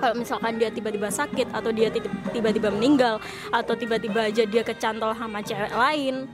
Kalau 0.00 0.16
misalkan 0.16 0.56
dia 0.56 0.72
tiba-tiba 0.72 1.12
sakit 1.12 1.52
atau 1.52 1.68
dia 1.68 1.92
ti- 1.92 2.00
tiba-tiba 2.32 2.72
meninggal 2.72 3.20
atau 3.52 3.76
tiba-tiba 3.76 4.32
aja 4.32 4.48
dia 4.48 4.64
kecantol 4.64 5.12
sama 5.12 5.44
cewek 5.44 5.68
lain 5.68 6.24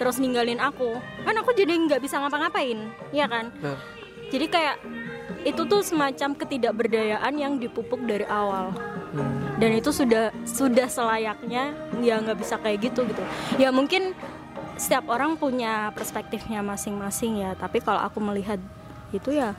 terus 0.00 0.16
ninggalin 0.16 0.56
aku. 0.56 0.96
Kan 1.28 1.36
aku 1.36 1.52
jadi 1.52 1.76
nggak 1.76 2.00
bisa 2.00 2.16
ngapa-ngapain 2.16 2.88
ya 3.12 3.28
kan? 3.28 3.52
Nah, 3.60 3.76
jadi 4.32 4.48
kayak 4.48 4.76
itu 5.44 5.62
tuh 5.68 5.84
semacam 5.84 6.32
ketidakberdayaan 6.40 7.34
yang 7.36 7.60
dipupuk 7.60 8.00
dari 8.08 8.24
awal. 8.24 8.72
Hmm. 9.10 9.58
dan 9.58 9.74
itu 9.74 9.90
sudah 9.90 10.30
sudah 10.46 10.86
selayaknya 10.86 11.74
ya 11.98 12.22
nggak 12.22 12.38
bisa 12.38 12.54
kayak 12.62 12.78
gitu 12.88 13.02
gitu. 13.10 13.22
Ya 13.58 13.74
mungkin 13.74 14.14
setiap 14.78 15.10
orang 15.10 15.34
punya 15.34 15.90
perspektifnya 15.92 16.62
masing-masing 16.62 17.42
ya. 17.42 17.58
Tapi 17.58 17.82
kalau 17.82 17.98
aku 18.00 18.22
melihat 18.22 18.62
itu 19.10 19.34
ya 19.34 19.58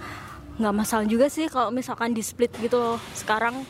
nggak 0.55 0.71
masalah 0.71 1.03
juga 1.03 1.27
sih 1.27 1.51
kalau 1.51 1.67
misalkan 1.67 2.15
di 2.15 2.23
split 2.23 2.55
gitu 2.63 2.79
loh. 2.79 2.97
Sekarang 3.11 3.67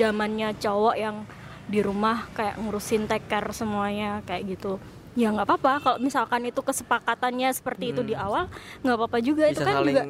zamannya 0.00 0.56
cowok 0.56 0.96
yang 0.96 1.28
di 1.68 1.84
rumah 1.84 2.24
kayak 2.32 2.56
ngurusin 2.56 3.04
take 3.04 3.28
care 3.28 3.52
semuanya 3.52 4.24
kayak 4.24 4.56
gitu 4.56 4.80
ya 5.14 5.28
nggak 5.30 5.46
apa-apa 5.46 5.72
kalau 5.80 5.98
misalkan 5.98 6.44
itu 6.44 6.60
kesepakatannya 6.60 7.48
seperti 7.50 7.90
itu 7.90 8.02
di 8.02 8.12
awal 8.12 8.46
nggak 8.82 8.96
apa-apa 8.96 9.18
juga 9.18 9.48
itu 9.48 9.60
bisa 9.60 9.66
kan 9.66 9.74
saling 9.80 9.94
juga 9.94 10.04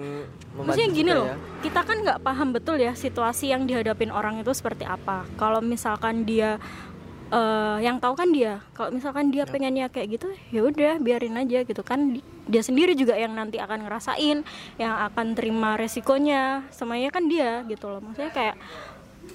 Maksudnya 0.58 0.90
gini 0.90 1.10
loh, 1.14 1.26
ya. 1.30 1.36
kita 1.62 1.80
kan 1.86 1.96
nggak 2.02 2.18
paham 2.18 2.48
betul 2.50 2.76
ya 2.76 2.90
situasi 2.90 3.54
yang 3.54 3.62
dihadapin 3.62 4.10
orang 4.10 4.42
itu 4.42 4.50
seperti 4.50 4.82
apa. 4.82 5.22
Kalau 5.38 5.62
misalkan 5.62 6.26
dia 6.26 6.58
eh, 7.30 7.78
yang 7.78 8.02
tahu 8.02 8.18
kan 8.18 8.34
dia, 8.34 8.58
kalau 8.74 8.90
misalkan 8.90 9.30
dia 9.30 9.46
pengennya 9.46 9.86
kayak 9.86 10.18
gitu, 10.18 10.28
ya 10.50 10.66
udah 10.66 10.98
biarin 10.98 11.38
aja 11.38 11.62
gitu 11.62 11.82
kan. 11.82 12.18
Di- 12.18 12.26
Dia 12.48 12.64
sendiri 12.64 12.96
juga 12.96 13.12
yang 13.14 13.36
nanti 13.36 13.60
akan 13.60 13.86
ngerasain, 13.86 14.40
yang 14.80 14.94
akan 15.06 15.36
terima 15.36 15.76
resikonya, 15.76 16.64
semuanya 16.72 17.12
kan 17.12 17.28
dia 17.28 17.62
gitu 17.68 17.86
loh. 17.86 18.00
Maksudnya 18.00 18.32
kayak 18.32 18.56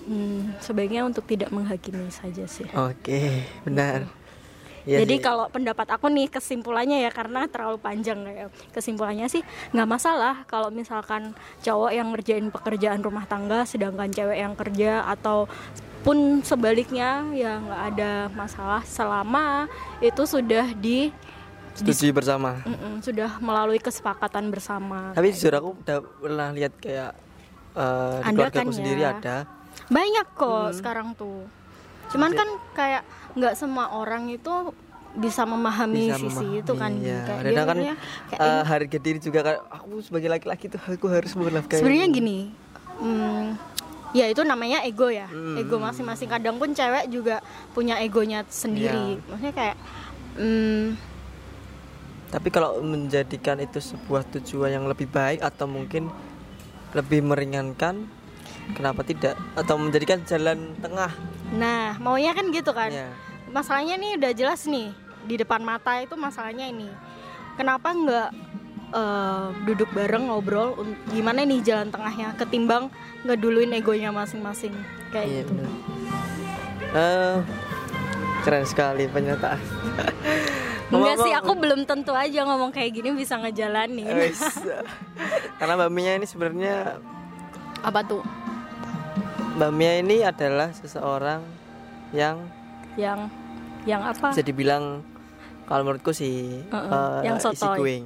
hmm, 0.03 0.60
sebaiknya 0.60 1.05
untuk 1.05 1.24
tidak 1.24 1.53
menghakimi 1.53 2.10
saja 2.10 2.43
sih. 2.46 2.65
oke 2.74 3.22
benar 3.63 4.10
Iya 4.84 5.00
Jadi 5.04 5.16
kalau 5.24 5.48
pendapat 5.48 5.88
aku 5.96 6.12
nih 6.12 6.28
kesimpulannya 6.28 7.08
ya 7.08 7.12
karena 7.12 7.48
terlalu 7.48 7.80
panjang 7.80 8.20
kayak 8.20 8.52
kesimpulannya 8.75 9.32
sih 9.32 9.40
nggak 9.72 9.88
masalah 9.88 10.44
kalau 10.44 10.68
misalkan 10.68 11.32
cowok 11.63 11.92
yang 11.96 12.12
ngerjain 12.12 12.52
pekerjaan 12.52 13.00
rumah 13.00 13.24
tangga 13.24 13.63
sedangkan 13.63 14.12
cewek 14.12 14.38
yang 14.44 14.54
kerja 14.60 15.08
atau 15.08 15.48
pun 16.04 16.44
sebaliknya 16.44 17.24
ya 17.32 17.63
nggak 17.63 17.82
ada 17.96 18.12
masalah 18.36 18.84
selama 18.84 19.72
itu 20.04 20.28
sudah 20.28 20.75
di 20.75 21.16
Setuju 21.74 22.13
bersama. 22.13 22.62
Mm-mm, 22.70 23.02
sudah 23.02 23.42
melalui 23.42 23.82
kesepakatan 23.82 24.54
bersama. 24.54 25.10
Tapi 25.18 25.34
jujur 25.34 25.58
aku 25.58 25.74
udah 25.82 26.06
pernah 26.22 26.54
lihat 26.54 26.78
kayak 26.78 27.18
eh, 27.74 28.18
di 28.22 28.30
keluarga 28.30 28.54
kan 28.54 28.62
aku 28.62 28.70
ya? 28.70 28.78
sendiri 28.78 29.02
ada. 29.02 29.36
Banyak 29.90 30.28
kok 30.38 30.54
Hmm. 30.70 30.75
sekarang 30.78 31.08
tuh. 31.18 31.50
Cuman 32.13 32.32
kan 32.38 32.50
kayak 32.77 33.03
nggak 33.34 33.53
semua 33.58 33.89
orang 33.98 34.29
itu 34.29 34.53
bisa 35.13 35.46
memahami 35.46 36.10
Bisa 36.10 36.17
sisi 36.17 36.46
memahami, 36.46 36.62
itu 36.62 36.74
kan. 36.74 36.91
ya. 36.98 37.22
Kayak 37.25 37.43
dia 37.46 37.63
kan 37.65 37.77
kayak 37.77 38.39
eh, 38.41 38.50
ini. 38.50 38.62
harga 38.65 38.98
diri 38.98 39.20
juga 39.22 39.39
kan 39.46 39.55
aku 39.70 40.01
sebagai 40.01 40.29
laki-laki 40.29 40.65
tuh 40.70 40.82
aku 40.82 41.05
harus 41.10 41.34
menafkahi. 41.38 41.82
Sebenarnya 41.82 42.08
gini, 42.10 42.38
hmm, 42.98 43.46
ya 44.17 44.25
itu 44.29 44.41
namanya 44.41 44.82
ego 44.86 45.10
ya. 45.10 45.29
Hmm. 45.29 45.58
Ego 45.58 45.77
masing-masing. 45.77 46.29
Kadang 46.29 46.58
pun 46.58 46.74
cewek 46.74 47.10
juga 47.13 47.41
punya 47.77 48.01
egonya 48.01 48.46
sendiri. 48.50 49.22
Iya. 49.22 49.25
Maksudnya 49.29 49.53
kayak 49.53 49.75
hmm, 50.38 50.86
Tapi 52.34 52.50
kalau 52.50 52.82
menjadikan 52.82 53.62
itu 53.62 53.77
sebuah 53.77 54.25
tujuan 54.34 54.74
yang 54.74 54.89
lebih 54.89 55.05
baik 55.05 55.46
atau 55.46 55.70
mungkin 55.70 56.10
lebih 56.98 57.22
meringankan, 57.22 58.10
kenapa 58.72 59.03
tidak? 59.03 59.36
Atau 59.53 59.75
menjadikan 59.75 60.24
jalan 60.24 60.72
tengah? 60.79 61.12
nah 61.53 61.93
maunya 62.01 62.34
kan 62.34 62.50
gitu 62.50 62.74
kan. 62.74 62.89
Ya. 62.89 63.13
masalahnya 63.53 63.93
nih 64.01 64.17
udah 64.17 64.32
jelas 64.34 64.65
nih 64.65 64.89
di 65.24 65.38
depan 65.38 65.62
mata 65.62 66.01
itu 66.01 66.17
masalahnya 66.17 66.65
ini 66.65 66.89
kenapa 67.53 67.93
nggak 67.93 68.29
eh, 68.89 69.46
duduk 69.62 69.93
bareng 69.93 70.25
ngobrol 70.25 70.74
gimana 71.13 71.46
nih 71.46 71.62
jalan 71.62 71.93
tengahnya 71.93 72.34
ketimbang 72.34 72.89
ngeduluin 73.22 73.70
egonya 73.72 74.10
masing-masing 74.10 74.74
kayak 75.13 75.27
Iya, 75.29 75.41
gitu. 75.46 75.53
Eh, 76.93 77.38
keren 78.41 78.65
sekali 78.65 79.05
pernyataan. 79.05 79.62
enggak 80.93 81.17
sih 81.25 81.34
aku 81.34 81.53
belum 81.58 81.89
tentu 81.89 82.13
aja 82.13 82.46
ngomong 82.46 82.70
kayak 82.70 82.93
gini 82.93 83.13
bisa 83.13 83.38
ngejalanin. 83.38 84.05
Karena 85.58 85.74
Mbak 85.74 85.89
Mia 85.89 86.13
ini 86.17 86.25
sebenarnya 86.25 86.98
apa 87.82 88.00
tuh 88.01 88.22
Mbak 89.53 89.69
Mia 89.69 90.01
ini 90.01 90.25
adalah 90.25 90.74
seseorang 90.74 91.45
yang 92.10 92.41
yang 92.98 93.29
yang 93.86 94.01
apa? 94.01 94.33
bisa 94.33 94.41
dibilang 94.41 95.05
kalau 95.69 95.86
menurutku 95.86 96.10
sih 96.10 96.65
Uh-uh, 96.74 97.22
eh, 97.22 97.29
yang 97.29 97.38
easy 97.38 97.62
going. 97.62 98.03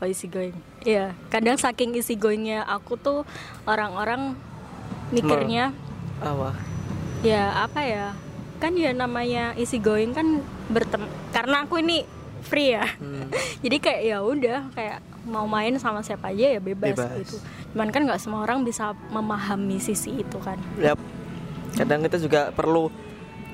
oh 0.00 0.06
easy 0.08 0.26
going. 0.28 0.56
Iya 0.88 1.12
kadang 1.28 1.60
saking 1.60 1.92
easy 2.00 2.16
goingnya 2.16 2.64
aku 2.64 2.96
tuh 2.96 3.28
orang-orang 3.68 4.40
mikirnya 5.12 5.76
Apa? 6.24 6.56
ya 7.20 7.68
apa 7.68 7.80
ya? 7.84 8.06
Kan 8.56 8.72
ya 8.80 8.96
namanya 8.96 9.52
easy 9.60 9.76
going 9.76 10.16
kan 10.16 10.40
bertem 10.72 11.04
karena 11.36 11.68
aku 11.68 11.76
ini 11.84 12.08
free 12.46 12.70
ya 12.70 12.86
Hmm. 12.96 13.26
jadi 13.64 13.76
kayak 13.76 14.00
ya 14.02 14.18
udah 14.20 14.58
kayak 14.72 14.98
mau 15.24 15.44
main 15.44 15.74
sama 15.74 16.00
siapa 16.00 16.30
aja 16.30 16.54
ya 16.54 16.60
bebas, 16.60 16.94
Bebas. 16.94 17.10
gitu 17.20 17.36
cuman 17.72 17.90
kan 17.90 18.02
nggak 18.04 18.18
semua 18.18 18.40
orang 18.40 18.62
bisa 18.62 18.94
memahami 19.08 19.76
sisi 19.76 20.14
itu 20.16 20.38
kan 20.38 20.56
Yap. 20.78 20.96
Kadang 21.74 22.00
kita 22.00 22.16
juga 22.16 22.48
perlu 22.50 22.88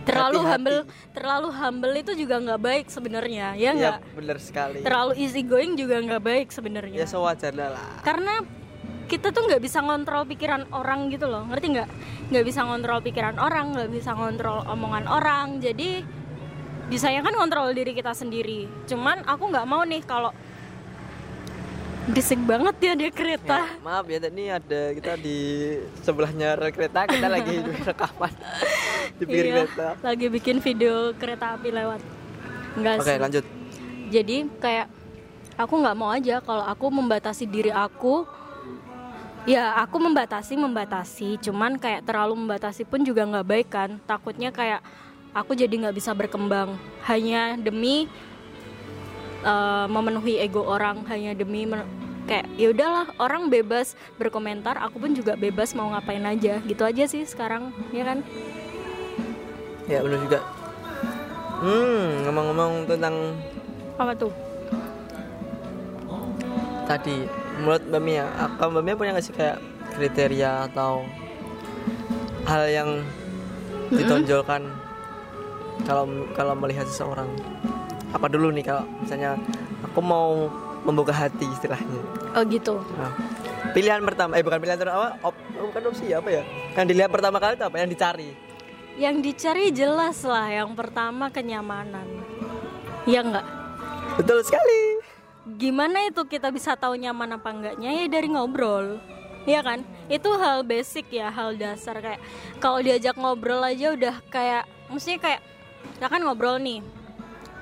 terlalu 0.03 0.39
hati-hati. 0.41 0.53
humble 0.53 0.79
terlalu 1.11 1.49
humble 1.51 1.95
itu 1.97 2.13
juga 2.17 2.35
nggak 2.37 2.61
baik 2.61 2.85
sebenarnya 2.87 3.55
ya 3.55 3.71
nggak 3.73 3.99
benar 4.15 4.39
sekali. 4.39 4.79
terlalu 4.81 5.13
easy 5.17 5.41
going 5.41 5.75
juga 5.75 5.99
nggak 5.99 6.23
baik 6.23 6.47
Ya 6.47 6.53
sebenarnya 6.53 7.03
sewajarnya 7.05 7.69
lah. 7.69 7.89
karena 8.03 8.43
kita 9.05 9.29
tuh 9.29 9.45
nggak 9.45 9.59
bisa 9.59 9.79
ngontrol 9.79 10.23
pikiran 10.25 10.71
orang 10.71 11.07
gitu 11.09 11.27
loh 11.27 11.45
ngerti 11.45 11.67
nggak 11.73 11.89
nggak 12.31 12.45
bisa 12.45 12.61
ngontrol 12.63 12.99
pikiran 13.01 13.37
orang 13.37 13.67
nggak 13.73 13.91
bisa 13.91 14.11
ngontrol 14.11 14.59
omongan 14.65 15.05
orang 15.05 15.47
jadi 15.59 16.03
bisanya 16.87 17.21
kan 17.21 17.33
ngontrol 17.33 17.71
diri 17.71 17.93
kita 17.93 18.13
sendiri. 18.13 18.67
Cuman 18.85 19.23
aku 19.23 19.45
nggak 19.47 19.67
mau 19.67 19.83
nih 19.83 20.03
kalau 20.03 20.33
berisik 22.03 22.43
banget 22.43 22.75
ya 22.81 22.93
dia 22.97 23.11
kereta. 23.11 23.59
Ya, 23.63 23.79
maaf 23.79 24.05
ya 24.07 24.19
tadi 24.19 24.43
ada 24.45 24.81
kita 24.91 25.13
di 25.17 25.39
sebelahnya 26.03 26.59
kereta 26.69 27.07
kita 27.07 27.27
lagi 27.27 27.63
rekaman. 27.89 28.33
Di 29.15 29.25
pinggir 29.25 29.45
Iya, 29.45 29.55
kereta. 29.65 29.89
lagi 30.03 30.27
bikin 30.29 30.57
video 30.59 30.95
kereta 31.15 31.55
api 31.55 31.69
lewat. 31.71 32.01
Enggak 32.75 32.95
Oke 32.99 33.07
sih. 33.07 33.21
lanjut. 33.21 33.45
jadi 34.09 34.45
kayak 34.59 34.87
aku 35.55 35.75
nggak 35.75 35.97
mau 35.97 36.11
aja 36.11 36.37
kalau 36.41 36.65
aku 36.65 36.87
membatasi 36.91 37.47
diri 37.47 37.71
aku. 37.71 38.27
Ya 39.43 39.75
aku 39.75 39.99
membatasi 39.99 40.55
membatasi. 40.55 41.39
Cuman 41.41 41.75
kayak 41.75 42.03
terlalu 42.03 42.35
membatasi 42.37 42.83
pun 42.83 43.03
juga 43.03 43.23
nggak 43.25 43.47
baik 43.47 43.69
kan. 43.69 43.91
Takutnya 44.05 44.51
kayak 44.51 44.83
aku 45.33 45.57
jadi 45.57 45.73
nggak 45.73 45.97
bisa 45.97 46.13
berkembang. 46.13 46.77
Hanya 47.09 47.57
demi 47.57 48.07
eh, 49.43 49.87
memenuhi 49.89 50.39
ego 50.41 50.65
orang. 50.65 51.05
Hanya 51.09 51.33
demi 51.37 51.67
kayak 52.23 52.47
ya 52.55 52.71
udahlah 52.71 53.11
orang 53.19 53.51
bebas 53.51 53.99
berkomentar 54.15 54.79
aku 54.79 55.03
pun 55.03 55.11
juga 55.11 55.35
bebas 55.35 55.75
mau 55.75 55.91
ngapain 55.93 56.23
aja. 56.25 56.61
Gitu 56.65 56.83
aja 56.85 57.05
sih 57.09 57.25
sekarang 57.27 57.75
ya 57.91 58.07
kan? 58.07 58.19
Ya 59.91 59.99
benar 60.05 60.21
juga. 60.23 60.41
Hmm 61.63 62.27
ngomong-ngomong 62.27 62.73
tentang 62.91 63.15
apa 63.99 64.13
tuh? 64.15 64.33
Tadi 66.87 67.25
menurut 67.63 67.83
Mbak 67.87 68.03
Mia, 68.03 68.27
kalau 68.59 68.71
Mbak 68.75 68.85
Mia 68.85 68.95
punya 68.99 69.11
nggak 69.15 69.27
sih 69.27 69.35
kayak 69.35 69.59
kriteria 69.95 70.67
atau 70.73 71.07
hal 72.49 72.63
yang 72.67 72.91
ditonjolkan 73.93 74.67
kalau 75.87 76.05
kalau 76.33 76.55
melihat 76.59 76.87
seseorang 76.87 77.29
apa 78.13 78.27
dulu 78.29 78.53
nih 78.53 78.65
kalau 78.67 78.85
misalnya 79.01 79.41
aku 79.83 80.01
mau 80.05 80.53
membuka 80.83 81.15
hati 81.15 81.47
istilahnya? 81.47 82.01
Oh 82.35 82.43
gitu. 82.47 82.83
Nah, 82.99 83.13
pilihan 83.73 84.03
pertama 84.03 84.35
eh 84.37 84.45
bukan 84.45 84.59
pilihan 84.59 84.79
pertama 84.79 85.15
op, 85.23 85.35
oh, 85.35 85.65
bukan 85.71 85.83
opsi 85.89 86.11
apa 86.13 86.29
ya? 86.29 86.43
Yang 86.75 86.87
dilihat 86.93 87.11
pertama 87.11 87.37
kali 87.39 87.55
itu 87.55 87.65
apa? 87.65 87.77
Yang 87.79 87.91
dicari? 87.95 88.31
Yang 88.93 89.17
dicari 89.25 89.65
jelas 89.73 90.21
lah 90.21 90.53
Yang 90.53 90.71
pertama 90.77 91.33
kenyamanan. 91.33 92.05
Ya 93.09 93.25
enggak? 93.25 93.47
betul 94.21 94.45
sekali. 94.45 95.01
Gimana 95.57 96.07
itu 96.07 96.23
kita 96.29 96.53
bisa 96.53 96.77
tahu 96.77 96.95
nyaman 97.01 97.41
apa 97.41 97.49
enggaknya? 97.51 97.91
Ya 97.91 98.05
dari 98.07 98.29
ngobrol. 98.31 99.01
Iya 99.43 99.59
kan? 99.65 99.83
Itu 100.07 100.39
hal 100.39 100.63
basic 100.63 101.11
ya 101.11 101.33
Hal 101.33 101.59
dasar. 101.59 101.99
Kayak 101.99 102.23
Kalau 102.63 102.79
diajak 102.79 103.19
ngobrol 103.19 103.59
aja 103.65 103.91
udah 103.91 104.15
kayak 104.31 104.71
Maksudnya 104.87 105.19
kayak 105.19 105.41
Ya 106.01 106.07
kan 106.11 106.23
ngobrol 106.23 106.59
nih. 106.59 106.81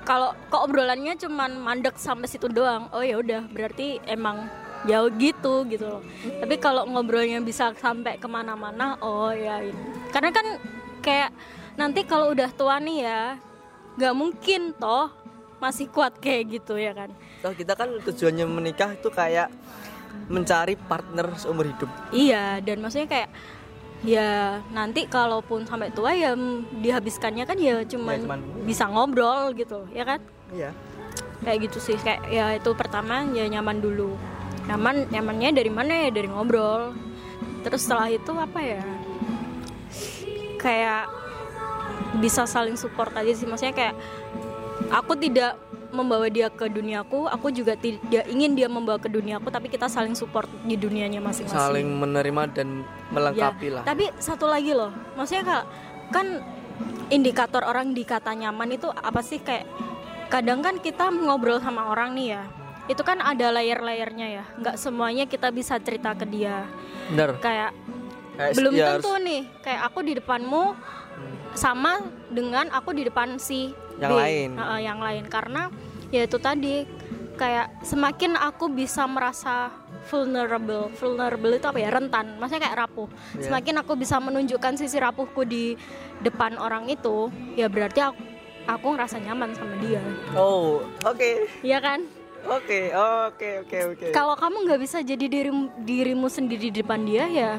Kalau 0.05 0.33
kok 0.49 0.65
obrolannya 0.65 1.15
cuman 1.21 1.61
mandek 1.61 2.01
sampai 2.01 2.27
situ 2.27 2.49
doang. 2.49 2.89
Oh 2.91 3.05
ya 3.05 3.21
udah 3.21 3.47
berarti 3.53 4.01
emang 4.09 4.49
jauh 4.89 5.13
gitu 5.21 5.69
gitu 5.69 5.85
loh. 5.85 6.03
Tapi 6.41 6.57
kalau 6.57 6.89
ngobrolnya 6.89 7.45
bisa 7.45 7.77
sampai 7.77 8.17
ke 8.17 8.25
mana-mana 8.25 8.97
oh 9.05 9.29
ya 9.29 9.61
ini. 9.61 10.09
Karena 10.09 10.33
kan 10.33 10.47
kayak 11.05 11.31
nanti 11.77 12.05
kalau 12.09 12.33
udah 12.33 12.49
tua 12.53 12.81
nih 12.81 13.05
ya 13.05 13.23
nggak 14.01 14.15
mungkin 14.17 14.73
toh 14.81 15.13
masih 15.61 15.93
kuat 15.93 16.17
kayak 16.17 16.61
gitu 16.61 16.81
ya 16.81 16.97
kan? 16.97 17.13
Toh 17.45 17.53
kita 17.53 17.77
kan 17.77 17.93
tujuannya 18.01 18.49
menikah 18.49 18.97
itu 18.97 19.13
kayak 19.13 19.53
mencari 20.33 20.75
partner 20.75 21.29
seumur 21.37 21.69
hidup. 21.69 21.91
Iya 22.11 22.65
dan 22.65 22.81
maksudnya 22.81 23.09
kayak 23.11 23.29
ya 24.01 24.61
nanti 24.73 25.05
kalaupun 25.05 25.69
sampai 25.69 25.93
tua 25.93 26.17
ya 26.17 26.33
mm, 26.33 26.81
dihabiskannya 26.81 27.45
kan 27.45 27.57
ya 27.61 27.85
cuman, 27.85 28.17
Ya, 28.17 28.25
cuman- 28.25 28.45
bisa 28.65 28.85
ngobrol 28.89 29.53
gitu 29.53 29.85
ya 29.93 30.05
kan? 30.09 30.21
Iya. 30.51 30.73
Kayak 31.41 31.59
gitu 31.69 31.79
sih 31.81 31.97
kayak 31.97 32.21
ya 32.29 32.57
itu 32.57 32.71
pertama 32.73 33.25
ya 33.33 33.45
nyaman 33.47 33.81
dulu. 33.81 34.17
Nyaman 34.69 35.09
nyamannya 35.09 35.51
dari 35.53 35.71
mana 35.73 35.93
ya? 36.07 36.09
Dari 36.13 36.29
ngobrol. 36.29 36.93
Terus 37.61 37.85
setelah 37.85 38.09
itu 38.09 38.33
apa 38.33 38.61
ya? 38.61 38.81
Kayak 40.57 41.09
bisa 42.21 42.45
saling 42.45 42.77
support 42.77 43.15
aja 43.15 43.33
sih 43.33 43.47
maksudnya 43.47 43.73
kayak 43.73 43.95
aku 44.91 45.15
tidak 45.17 45.57
membawa 45.91 46.27
dia 46.31 46.49
ke 46.51 46.71
duniaku 46.71 47.27
aku 47.27 47.51
juga 47.51 47.75
tidak 47.75 48.27
ingin 48.31 48.55
dia 48.55 48.67
membawa 48.71 48.97
ke 48.97 49.11
duniaku 49.11 49.51
tapi 49.51 49.67
kita 49.67 49.91
saling 49.91 50.15
support 50.15 50.47
di 50.65 50.79
dunianya 50.79 51.19
masing-masing. 51.19 51.59
Saling 51.59 51.89
menerima 51.99 52.43
dan 52.55 52.69
melengkapi 53.11 53.69
lah. 53.75 53.83
Ya, 53.85 53.89
Tapi 53.95 54.05
satu 54.19 54.47
lagi 54.47 54.73
loh, 54.75 54.95
maksudnya 55.19 55.45
kak 55.47 55.65
kan 56.11 56.27
indikator 57.11 57.63
orang 57.67 57.93
dikata 57.93 58.35
nyaman 58.35 58.75
itu 58.75 58.89
apa 58.91 59.21
sih? 59.21 59.43
Kayak 59.43 59.67
kadang 60.31 60.63
kan 60.63 60.79
kita 60.79 61.11
ngobrol 61.11 61.59
sama 61.59 61.91
orang 61.91 62.15
nih 62.15 62.39
ya, 62.39 62.43
itu 62.87 63.03
kan 63.03 63.19
ada 63.19 63.51
layer-layernya 63.51 64.27
ya, 64.31 64.45
nggak 64.59 64.77
semuanya 64.79 65.27
kita 65.27 65.51
bisa 65.51 65.79
cerita 65.83 66.15
ke 66.15 66.27
dia. 66.27 66.67
bener 67.11 67.43
Kayak 67.43 67.75
Kayak 68.41 68.57
belum 68.57 68.73
ya 68.73 68.87
tentu 68.97 69.13
nih, 69.21 69.43
kayak 69.61 69.81
aku 69.85 69.99
di 70.01 70.13
depanmu 70.17 70.73
sama 71.53 71.99
dengan 72.29 72.71
aku 72.71 72.93
di 72.93 73.03
depan 73.03 73.37
si 73.37 73.75
Yang 73.97 74.11
B. 74.11 74.17
lain. 74.17 74.51
Heeh, 74.55 74.81
yang 74.81 74.99
lain 74.99 75.25
karena 75.27 75.63
ya 76.09 76.23
itu 76.23 76.39
tadi 76.39 76.87
kayak 77.35 77.83
semakin 77.83 78.35
aku 78.35 78.69
bisa 78.69 79.05
merasa 79.05 79.73
vulnerable 80.07 80.89
vulnerable 80.93 81.53
itu 81.53 81.65
apa 81.65 81.79
ya 81.79 81.89
rentan 81.89 82.37
maksudnya 82.37 82.67
kayak 82.67 82.79
rapuh 82.81 83.09
Iya. 83.33 83.43
semakin 83.47 83.75
aku 83.79 83.93
bisa 83.95 84.17
menunjukkan 84.17 84.77
sisi 84.77 84.97
rapuhku 84.97 85.45
di 85.45 85.77
depan 86.19 86.57
orang 86.57 86.85
itu 86.87 87.29
ya 87.55 87.67
berarti 87.67 88.01
aku 88.03 88.21
aku 88.67 88.87
ngerasa 88.91 89.17
nyaman 89.19 89.53
sama 89.53 89.75
dia 89.79 90.01
Oh, 90.33 90.85
oke. 91.03 91.49
Iya 91.61 91.81
kan 91.81 92.01
Oke, 92.43 92.89
oke, 92.91 93.49
oke, 93.61 93.79
oke. 93.93 94.07
kalau 94.11 94.33
kamu 94.33 94.65
nggak 94.65 94.81
bisa 94.81 94.99
jadi 95.01 95.21
dirimu, 95.23 95.77
dirimu 95.79 96.25
sendiri 96.27 96.69
di 96.69 96.81
depan 96.81 97.05
dia 97.05 97.29
ya 97.29 97.53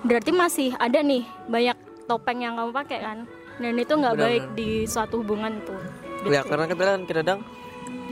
berarti 0.00 0.30
masih 0.30 0.70
ada 0.76 1.02
nih 1.02 1.26
banyak 1.46 1.74
topeng 2.10 2.42
yang 2.42 2.58
kamu 2.58 2.74
pakai 2.74 2.98
kan 2.98 3.18
dan 3.56 3.74
itu 3.76 3.92
nggak 3.94 4.16
baik 4.16 4.44
di 4.58 4.82
suatu 4.84 5.22
hubungan 5.22 5.62
tuh 5.62 5.78
Ya, 6.26 6.42
Gitu. 6.42 6.52
karena 6.52 6.64
kita 6.66 6.82
kan 6.84 7.00
kadang 7.08 7.40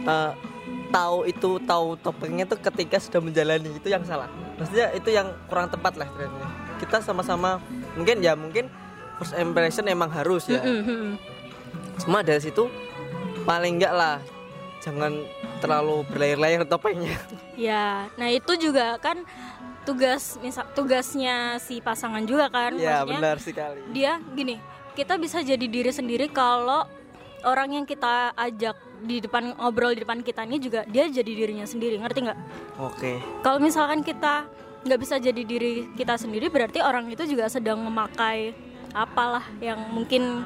eh, 0.01 0.33
tahu 0.89 1.29
itu 1.29 1.51
tahu 1.61 2.01
topengnya 2.01 2.49
tuh 2.49 2.57
ketika 2.57 2.97
sudah 2.97 3.21
menjalani 3.21 3.69
itu 3.69 3.89
yang 3.93 4.01
salah. 4.01 4.33
Maksudnya 4.57 4.97
itu 4.97 5.13
yang 5.13 5.29
kurang 5.45 5.69
tepat 5.69 6.01
lah 6.01 6.09
sebenarnya. 6.09 6.49
Kita 6.81 7.05
sama-sama 7.05 7.61
mungkin 7.93 8.25
ya 8.25 8.33
mungkin 8.33 8.73
first 9.21 9.37
impression 9.37 9.85
emang 9.85 10.09
harus 10.09 10.49
ya. 10.49 10.65
Mm. 10.65 11.21
Cuma 12.01 12.25
dari 12.25 12.41
situ 12.41 12.73
paling 13.45 13.77
enggak 13.77 13.93
lah 13.93 14.17
jangan 14.81 15.13
terlalu 15.61 16.07
berlayar-layar 16.09 16.65
topengnya. 16.65 17.19
ya 17.59 18.07
nah 18.15 18.31
itu 18.31 18.55
juga 18.57 18.97
kan 19.03 19.27
tugas 19.89 20.37
misal 20.45 20.69
tugasnya 20.77 21.57
si 21.65 21.81
pasangan 21.81 22.21
juga 22.29 22.53
kan 22.53 22.77
ya, 22.77 23.01
maksudnya 23.01 23.17
benar 23.17 23.37
sekali. 23.41 23.81
dia 23.97 24.21
gini 24.37 24.61
kita 24.93 25.17
bisa 25.17 25.41
jadi 25.41 25.65
diri 25.65 25.89
sendiri 25.89 26.29
kalau 26.29 26.85
orang 27.49 27.81
yang 27.81 27.85
kita 27.89 28.37
ajak 28.37 28.77
di 29.01 29.25
depan 29.25 29.57
ngobrol 29.57 29.97
di 29.97 30.05
depan 30.05 30.21
kita 30.21 30.45
ini 30.45 30.61
juga 30.61 30.85
dia 30.85 31.09
jadi 31.09 31.31
dirinya 31.33 31.65
sendiri 31.65 31.97
ngerti 32.03 32.19
nggak 32.29 32.39
Oke. 32.83 33.17
kalau 33.41 33.57
misalkan 33.63 34.05
kita 34.05 34.45
nggak 34.85 35.01
bisa 35.01 35.17
jadi 35.17 35.43
diri 35.43 35.89
kita 35.97 36.21
sendiri 36.21 36.53
berarti 36.53 36.85
orang 36.85 37.09
itu 37.09 37.25
juga 37.25 37.49
sedang 37.49 37.81
memakai 37.81 38.53
apalah 38.93 39.47
yang 39.65 39.79
mungkin 39.89 40.45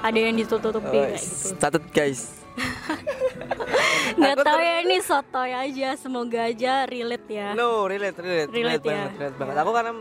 ada 0.00 0.16
yang 0.16 0.36
ditutupi 0.36 0.80
Oh, 0.80 1.04
kayak 1.04 1.20
gitu 1.20 1.56
Catat 1.60 1.84
guys. 1.92 2.39
nggak 4.18 4.36
tahu 4.40 4.58
ya 4.58 4.74
ini 4.82 4.96
sotoy 5.00 5.50
aja 5.50 5.88
semoga 5.94 6.40
aja 6.44 6.84
relate 6.84 7.28
ya 7.28 7.48
No, 7.52 7.86
relate, 7.86 8.16
relate, 8.16 8.50
Relate 8.50 8.82
ya. 8.82 8.88
banget, 9.06 9.10
relate 9.16 9.36
banget. 9.38 9.56
Aku 9.56 9.70
karena 9.70 9.92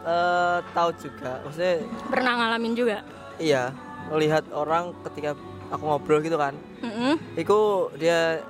eh, 0.00 0.58
tahu 0.70 0.90
juga, 0.96 1.30
maksudnya 1.42 1.74
pernah 2.08 2.32
ngalamin 2.36 2.72
juga 2.72 2.98
iya 3.36 3.70
melihat 4.08 4.44
orang 4.50 4.96
ketika 5.04 5.36
aku 5.68 5.84
ngobrol 5.84 6.18
gitu 6.18 6.34
kan, 6.34 6.56
Mm-mm. 6.80 7.20
itu 7.36 7.58
dia 7.94 8.40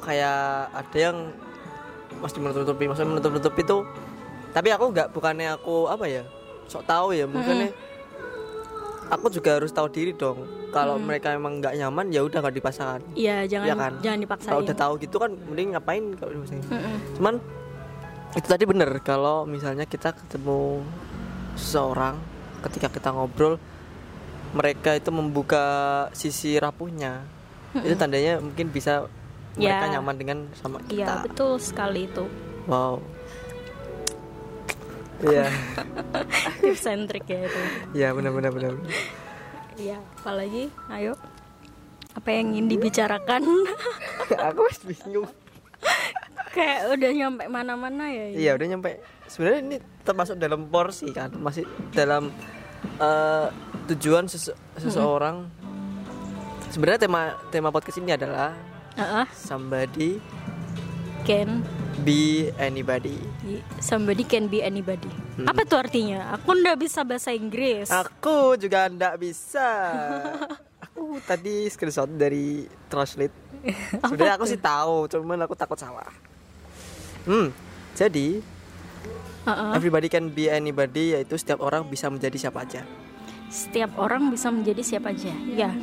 kayak 0.00 0.40
ada 0.72 0.96
yang 0.98 1.16
masih 2.18 2.40
menutup-nutupi, 2.40 2.88
maksudnya 2.88 3.10
menutup-nutupi 3.12 3.60
itu. 3.60 3.84
Tapi 4.50 4.72
aku 4.72 4.88
nggak, 4.88 5.12
bukannya 5.12 5.52
aku 5.52 5.86
apa 5.86 6.08
ya, 6.08 6.22
sok 6.64 6.88
tahu 6.88 7.12
ya, 7.12 7.28
mungkin 7.28 7.68
aku 9.06 9.26
juga 9.28 9.56
harus 9.56 9.68
tahu 9.68 9.88
diri 9.88 10.12
dong. 10.12 10.44
Kalau 10.68 10.98
mereka 10.98 11.30
emang 11.30 11.58
nggak 11.58 11.74
nyaman, 11.74 12.08
ya 12.08 12.20
udah 12.20 12.38
nggak 12.38 12.56
dipaksakan. 12.56 13.00
Iya 13.12 13.44
jangan 13.44 13.66
Iya 13.66 13.74
kan? 13.74 13.92
jangan 14.00 14.18
dipaksain 14.20 14.48
Kalau 14.48 14.60
udah 14.62 14.76
tahu 14.76 14.92
gitu 14.98 15.16
kan, 15.16 15.30
mending 15.44 15.68
ngapain 15.72 16.04
kalau 16.14 16.30
dipaksain. 16.32 16.62
Mm-mm. 16.64 16.96
cuman 17.14 17.34
itu 18.34 18.46
tadi 18.46 18.64
bener 18.64 18.90
kalau 18.98 19.46
misalnya 19.46 19.86
kita 19.86 20.10
ketemu 20.10 20.82
seseorang 21.54 22.18
ketika 22.62 22.90
kita 22.90 23.08
ngobrol 23.08 23.62
mereka 24.50 24.90
itu 24.92 25.10
membuka 25.10 25.64
sisi 26.10 26.58
rapuhnya 26.58 27.22
itu 27.76 27.94
tandanya 27.94 28.38
mungkin 28.38 28.70
bisa 28.70 29.06
mereka 29.54 29.86
Ya. 29.86 29.92
nyaman 29.94 30.16
dengan 30.16 30.38
sama 30.52 30.82
iya 30.84 31.06
kita 31.06 31.14
betul 31.22 31.62
sekali 31.62 32.10
itu 32.10 32.26
wow 32.66 32.98
iya. 35.22 35.46
Tips 36.62 36.80
centric 36.80 37.24
ya 37.26 37.46
itu. 37.46 37.60
Iya 37.94 38.08
benar 38.10 38.32
benar 38.32 38.50
iya 39.74 39.98
apalagi 40.18 40.70
ayo. 40.90 41.14
Apa 42.14 42.30
yang 42.30 42.54
ingin 42.54 42.70
dibicarakan? 42.70 43.42
Aku 44.50 44.58
masih 44.64 44.94
bingung. 44.94 45.30
Kayak 46.54 46.94
udah 46.94 47.10
nyampe 47.10 47.42
mana-mana 47.50 48.06
ya 48.06 48.30
ini. 48.30 48.38
iya 48.38 48.54
udah 48.54 48.66
nyampe. 48.70 49.02
Sebenarnya 49.26 49.60
ini 49.60 49.76
termasuk 50.06 50.38
dalam 50.38 50.70
porsi 50.70 51.10
kan 51.10 51.34
masih 51.34 51.66
dalam 51.90 52.30
eh, 53.02 53.46
tujuan 53.90 54.30
sese- 54.30 54.54
seseorang. 54.78 55.50
Sebenarnya 56.70 57.00
tema 57.02 57.20
tema 57.50 57.74
podcast 57.74 57.98
ini 57.98 58.14
adalah 58.14 58.54
Heeh, 58.94 59.26
somebody 59.34 60.22
can 61.26 61.66
be 62.02 62.50
anybody. 62.58 63.14
Somebody 63.78 64.26
can 64.26 64.50
be 64.50 64.64
anybody. 64.64 65.10
Apa 65.46 65.62
tuh 65.62 65.78
artinya? 65.78 66.34
Aku 66.34 66.58
ndak 66.58 66.82
bisa 66.82 67.06
bahasa 67.06 67.30
Inggris. 67.30 67.86
Aku 67.92 68.58
juga 68.58 68.90
ndak 68.90 69.22
bisa. 69.22 69.68
Aku 70.90 71.22
tadi 71.22 71.70
screenshot 71.70 72.10
dari 72.10 72.66
translate. 72.90 73.34
Sebenarnya 74.02 74.36
aku 74.36 74.46
sih 74.46 74.60
tahu 74.60 75.08
cuman 75.08 75.48
aku 75.48 75.56
takut 75.56 75.80
salah. 75.80 76.06
Hmm 77.24 77.48
jadi 77.94 78.42
Heeh. 79.46 79.70
everybody 79.72 80.10
can 80.10 80.34
be 80.34 80.50
anybody 80.50 81.14
yaitu 81.14 81.38
setiap 81.38 81.62
orang 81.62 81.86
bisa 81.86 82.10
menjadi 82.10 82.48
siapa 82.48 82.66
aja. 82.66 82.82
Setiap 83.48 83.94
orang 84.02 84.34
bisa 84.34 84.50
menjadi 84.50 84.82
siapa 84.82 85.14
aja 85.14 85.30
ya 85.54 85.70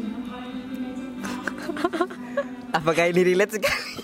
apakah 2.72 3.08
ini 3.12 3.22
relate 3.36 3.60
sekali? 3.60 4.04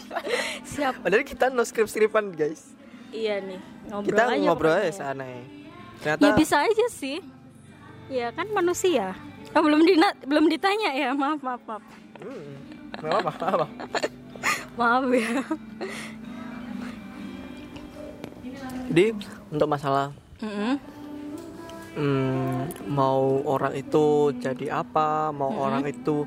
Siap. 0.77 1.01
Padahal 1.01 1.25
kita 1.25 1.49
no 1.49 1.63
script 1.63 1.91
scriptan 1.91 2.31
guys. 2.35 2.75
Iya 3.09 3.39
nih 3.39 3.59
ngobrol 3.87 4.09
kita 4.11 4.23
aja 4.27 4.43
ngobrol 4.43 4.75
aja 4.75 4.91
sana 4.93 5.23
ya. 5.23 5.43
Ternyata 6.03 6.21
ya 6.23 6.31
bisa 6.35 6.55
aja 6.61 6.85
sih. 6.91 7.17
Ya 8.07 8.27
kan 8.35 8.47
manusia. 8.51 9.15
Oh, 9.55 9.63
belum 9.63 9.83
dina, 9.87 10.11
belum 10.27 10.51
ditanya 10.51 10.91
ya. 10.91 11.09
Maaf 11.15 11.39
maaf 11.39 11.61
maaf. 11.63 11.83
Hmm, 12.19 12.53
apa 12.99 13.31
nggak 13.31 13.51
apa 13.57 13.67
maaf 14.77 15.03
ya. 15.11 15.31
Jadi 18.87 19.05
untuk 19.51 19.67
masalah 19.67 20.15
Mm-mm. 20.39 20.73
hmm, 21.97 22.87
mau 22.87 23.41
orang 23.43 23.73
itu 23.75 24.31
jadi 24.39 24.79
apa, 24.85 25.33
mau 25.35 25.51
orang 25.59 25.83
itu 25.89 26.23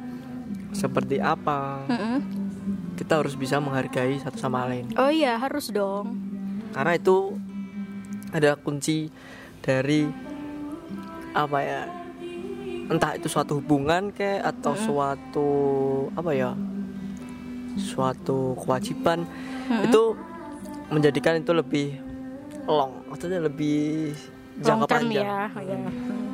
seperti 0.70 1.18
apa, 1.18 1.82
Mm-mm. 1.90 2.18
kita 2.94 3.18
harus 3.20 3.34
bisa 3.34 3.58
menghargai 3.58 4.18
satu 4.22 4.38
sama 4.38 4.66
lain. 4.70 4.90
oh 4.94 5.10
iya 5.10 5.36
harus 5.38 5.70
dong 5.74 6.14
Karena 6.70 6.94
itu 6.94 7.34
ada 8.30 8.54
kunci 8.54 9.10
dari 9.58 10.06
apa 11.34 11.58
ya? 11.62 11.82
Entah 12.90 13.18
itu 13.18 13.26
suatu 13.26 13.58
hubungan 13.58 14.14
kayak 14.14 14.54
atau 14.54 14.74
suatu 14.78 15.50
apa 16.14 16.30
ya? 16.30 16.54
Suatu 17.74 18.54
kewajiban 18.58 19.26
itu 19.82 20.14
menjadikan 20.90 21.38
itu 21.38 21.50
lebih 21.54 21.98
long, 22.66 23.02
maksudnya 23.10 23.42
lebih 23.42 24.14
jangka 24.60 24.86
panjang 24.86 25.24
ya 25.24 25.48
ya 25.56 25.76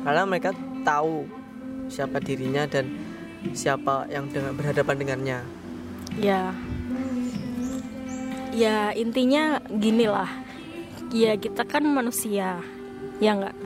karena 0.03 0.21
mereka 0.27 0.51
tahu 0.83 1.23
siapa 1.87 2.19
dirinya 2.19 2.67
dan 2.67 2.91
siapa 3.53 4.09
yang 4.09 4.29
dengan 4.29 4.53
berhadapan 4.57 4.95
dengannya? 4.97 5.39
Ya. 6.17 6.51
Ya 8.55 8.91
intinya 8.97 9.61
gini 9.69 10.09
lah. 10.09 10.29
Ya 11.13 11.37
kita 11.37 11.63
kan 11.63 11.85
manusia 11.85 12.59
ya 13.21 13.31
nggak? 13.37 13.57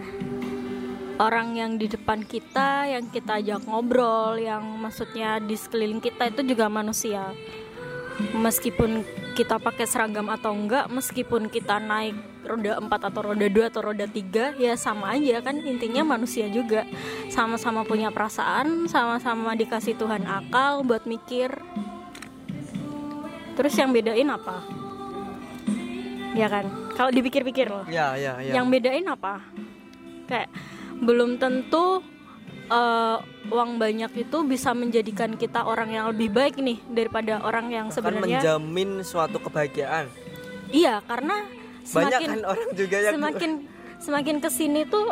Orang 1.21 1.53
yang 1.53 1.77
di 1.77 1.85
depan 1.85 2.25
kita 2.25 2.89
yang 2.89 3.05
kita 3.13 3.37
ajak 3.39 3.61
ngobrol 3.69 4.41
yang 4.41 4.65
maksudnya 4.81 5.37
di 5.37 5.53
sekeliling 5.53 6.01
kita 6.01 6.33
itu 6.33 6.41
juga 6.43 6.65
manusia. 6.67 7.29
Meskipun 8.35 9.05
kita 9.41 9.57
pakai 9.57 9.89
seragam 9.89 10.29
atau 10.29 10.53
enggak 10.53 10.85
meskipun 10.93 11.49
kita 11.49 11.81
naik 11.81 12.13
roda 12.45 12.77
4 12.77 13.09
atau 13.09 13.21
roda 13.33 13.47
2 13.49 13.71
atau 13.73 13.81
roda 13.81 14.05
3 14.05 14.61
ya 14.61 14.77
sama 14.77 15.17
aja 15.17 15.41
kan 15.41 15.57
intinya 15.65 16.05
manusia 16.13 16.45
juga. 16.45 16.85
Sama-sama 17.33 17.81
punya 17.81 18.13
perasaan 18.13 18.85
sama-sama 18.85 19.57
dikasih 19.57 19.97
Tuhan 19.97 20.29
akal 20.29 20.85
buat 20.85 21.09
mikir. 21.09 21.57
Terus 23.57 23.73
yang 23.73 23.89
bedain 23.89 24.29
apa? 24.29 24.61
Ya 26.37 26.45
kan? 26.45 26.93
Kalau 26.93 27.09
dipikir-pikir 27.09 27.65
loh. 27.65 27.89
Ya 27.89 28.13
ya 28.13 28.37
ya. 28.45 28.61
Yang 28.61 28.77
bedain 28.77 29.09
apa? 29.09 29.41
Kayak 30.29 30.53
belum 31.01 31.41
tentu 31.41 32.05
eh, 32.71 33.17
uang 33.51 33.75
banyak 33.75 34.11
itu 34.15 34.37
bisa 34.47 34.71
menjadikan 34.71 35.35
kita 35.35 35.67
orang 35.67 35.91
yang 35.91 36.05
lebih 36.15 36.31
baik 36.31 36.55
nih 36.57 36.79
daripada 36.87 37.43
orang 37.43 37.67
yang 37.67 37.87
akan 37.91 37.95
sebenarnya. 37.95 38.39
menjamin 38.39 39.03
suatu 39.03 39.37
kebahagiaan. 39.43 40.07
Iya 40.71 41.03
karena 41.03 41.43
banyak 41.83 42.19
semakin 42.23 42.29
kan 42.31 42.39
orang 42.47 42.69
juga 42.79 42.97
yang 43.03 43.13
semakin 43.19 43.51
semakin 43.99 44.35
ke 44.39 44.49
sini 44.49 44.81
tuh 44.87 45.07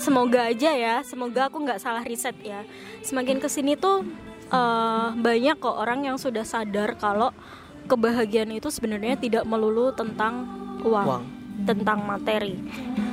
semoga 0.00 0.48
aja 0.48 0.70
ya 0.72 0.94
semoga 1.04 1.52
aku 1.52 1.60
nggak 1.60 1.80
salah 1.84 2.00
riset 2.00 2.36
ya. 2.40 2.64
Semakin 3.04 3.36
ke 3.44 3.48
sini 3.52 3.76
tuh 3.76 4.00
eh, 4.48 5.08
banyak 5.12 5.60
kok 5.60 5.76
orang 5.76 6.08
yang 6.08 6.16
sudah 6.16 6.48
sadar 6.48 6.96
kalau 6.96 7.28
kebahagiaan 7.86 8.50
itu 8.50 8.72
sebenarnya 8.72 9.14
tidak 9.14 9.44
melulu 9.46 9.94
tentang 9.94 10.48
uang, 10.82 11.06
Uang. 11.06 11.24
tentang 11.68 12.02
materi. 12.02 12.58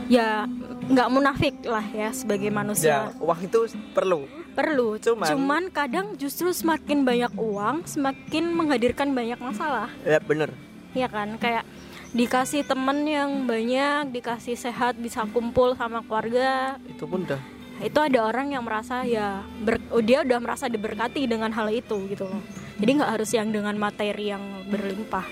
Ya 0.07 0.49
nggak 0.83 1.09
munafik 1.09 1.55
lah 1.63 1.85
ya 1.91 2.09
sebagai 2.11 2.49
ya 2.49 2.55
manusia. 2.55 2.95
Uang 3.19 3.39
itu 3.43 3.59
perlu. 3.91 4.27
Perlu. 4.53 4.99
Cuman- 5.01 5.29
cuman 5.29 5.63
kadang 5.71 6.13
justru 6.13 6.51
semakin 6.51 7.01
banyak 7.01 7.33
uang 7.33 7.87
semakin 7.87 8.53
menghadirkan 8.53 9.09
banyak 9.11 9.39
masalah. 9.39 9.89
Ya 10.03 10.19
bener. 10.19 10.53
Ya 10.93 11.09
kan? 11.09 11.39
Kayak 11.41 11.65
dikasih 12.13 12.61
temen 12.61 13.01
yang 13.09 13.49
banyak 13.49 14.13
dikasih 14.13 14.53
sehat 14.53 14.99
bisa 15.01 15.25
kumpul 15.29 15.73
sama 15.73 16.05
keluarga. 16.05 16.77
Itu 16.85 17.09
pun 17.09 17.25
udah. 17.25 17.41
Itu 17.81 17.97
ada 17.97 18.29
orang 18.29 18.53
yang 18.53 18.61
merasa 18.61 19.01
ya 19.01 19.41
ber- 19.57 19.81
oh, 19.89 19.99
dia 19.99 20.21
udah 20.21 20.37
merasa 20.37 20.69
diberkati 20.69 21.25
dengan 21.25 21.49
hal 21.49 21.73
itu 21.73 22.05
gitu 22.05 22.29
loh. 22.29 22.41
Jadi 22.77 22.91
nggak 23.01 23.11
harus 23.17 23.29
yang 23.33 23.49
dengan 23.49 23.73
materi 23.81 24.29
yang 24.29 24.41
berlimpah 24.69 25.25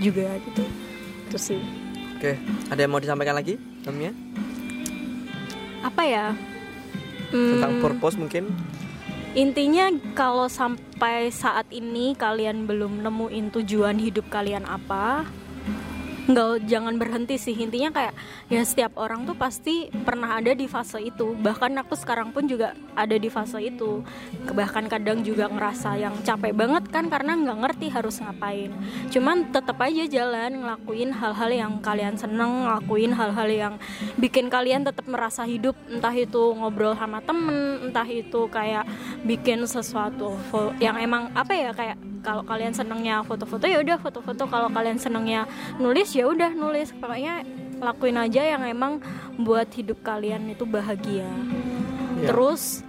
juga 0.00 0.32
gitu. 0.48 0.64
Itu 1.28 1.36
sih. 1.36 1.60
Oke 2.16 2.40
ada 2.72 2.80
yang 2.80 2.90
mau 2.90 2.98
disampaikan 2.98 3.36
lagi? 3.36 3.60
Namanya 3.84 4.10
apa 5.82 6.02
ya? 6.04 6.26
Tentang 7.28 7.72
Hmm, 7.76 7.82
purpose 7.84 8.16
mungkin? 8.16 8.48
Intinya 9.36 9.92
kalau 10.16 10.48
sampai 10.48 11.28
saat 11.28 11.68
ini 11.70 12.16
kalian 12.16 12.64
belum 12.64 13.04
nemuin 13.04 13.52
tujuan 13.54 14.00
hidup 14.00 14.26
kalian 14.32 14.64
apa 14.64 15.28
nggak 16.28 16.68
jangan 16.68 16.94
berhenti 17.00 17.40
sih. 17.40 17.56
Intinya 17.56 17.88
kayak 17.88 18.14
ya 18.52 18.60
setiap 18.60 19.00
orang 19.00 19.24
tuh 19.24 19.32
pasti 19.32 19.88
pernah 20.04 20.36
ada 20.36 20.52
di 20.52 20.68
fase 20.68 21.00
itu. 21.00 21.32
Bahkan 21.32 21.72
aku 21.80 21.96
sekarang 21.96 22.36
pun 22.36 22.44
juga 22.44 22.76
ada 22.92 23.16
di 23.16 23.32
fase 23.32 23.64
itu. 23.64 24.04
Bahkan 24.44 24.92
kadang 24.92 25.24
juga 25.24 25.48
ngerasa 25.48 25.96
yang 25.96 26.14
capek 26.20 26.52
banget 26.52 26.84
kan 26.92 27.08
karena 27.08 27.32
nggak 27.32 27.58
ngerti 27.64 27.86
harus 27.88 28.20
ngapain. 28.20 28.70
Cuman 29.08 29.48
tetap 29.48 29.80
aja 29.80 30.04
jalan 30.04 30.60
ngelakuin 30.60 31.10
hal-hal 31.16 31.50
yang 31.50 31.72
kalian 31.80 32.14
seneng 32.20 32.68
ngelakuin 32.68 33.16
hal-hal 33.16 33.48
yang 33.48 33.74
bikin 34.20 34.52
kalian 34.52 34.84
tetap 34.84 35.08
merasa 35.08 35.48
hidup. 35.48 35.74
Entah 35.88 36.12
itu 36.12 36.52
ngobrol 36.52 36.92
sama 36.92 37.24
temen 37.24 37.88
entah 37.88 38.04
itu 38.04 38.44
kayak 38.52 38.84
bikin 39.24 39.64
sesuatu 39.64 40.36
yang 40.76 41.00
emang 41.00 41.32
apa 41.32 41.56
ya 41.56 41.70
kayak 41.72 41.96
kalau 42.22 42.42
kalian 42.42 42.74
senengnya 42.74 43.22
foto-foto 43.24 43.64
ya 43.64 43.80
udah 43.82 43.98
foto-foto. 44.00 44.46
Kalau 44.48 44.68
kalian 44.70 44.98
senengnya 44.98 45.46
nulis 45.78 46.12
ya 46.14 46.26
udah 46.26 46.52
nulis. 46.52 46.90
Pokoknya 46.94 47.46
lakuin 47.78 48.18
aja 48.18 48.42
yang 48.42 48.62
emang 48.66 48.98
buat 49.38 49.70
hidup 49.70 50.02
kalian 50.02 50.50
itu 50.50 50.66
bahagia. 50.66 51.26
Ya. 52.18 52.34
terus 52.34 52.82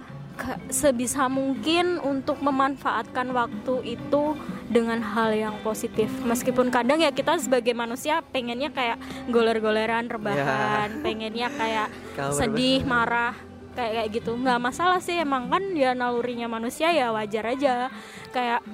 sebisa 0.72 1.28
mungkin 1.28 2.00
untuk 2.00 2.40
memanfaatkan 2.40 3.28
waktu 3.30 3.98
itu 3.98 4.34
dengan 4.70 5.02
hal 5.04 5.34
yang 5.36 5.54
positif. 5.60 6.08
Meskipun 6.24 6.72
kadang 6.72 7.02
ya 7.02 7.12
kita 7.12 7.36
sebagai 7.36 7.76
manusia 7.76 8.24
pengennya 8.32 8.72
kayak 8.72 8.98
goler-goleran 9.28 10.08
rebahan. 10.08 11.04
Pengennya 11.04 11.52
kayak 11.52 11.88
Kamu 12.18 12.32
sedih 12.34 12.80
marah 12.88 13.36
kayak 13.76 13.92
kayak 14.00 14.08
gitu. 14.16 14.32
Nggak 14.38 14.60
masalah 14.62 14.98
sih 15.02 15.18
emang 15.18 15.52
kan 15.52 15.62
ya 15.76 15.92
nalurinya 15.92 16.48
manusia 16.48 16.88
ya 16.94 17.12
wajar 17.12 17.44
aja. 17.52 17.92
Kayak 18.32 18.64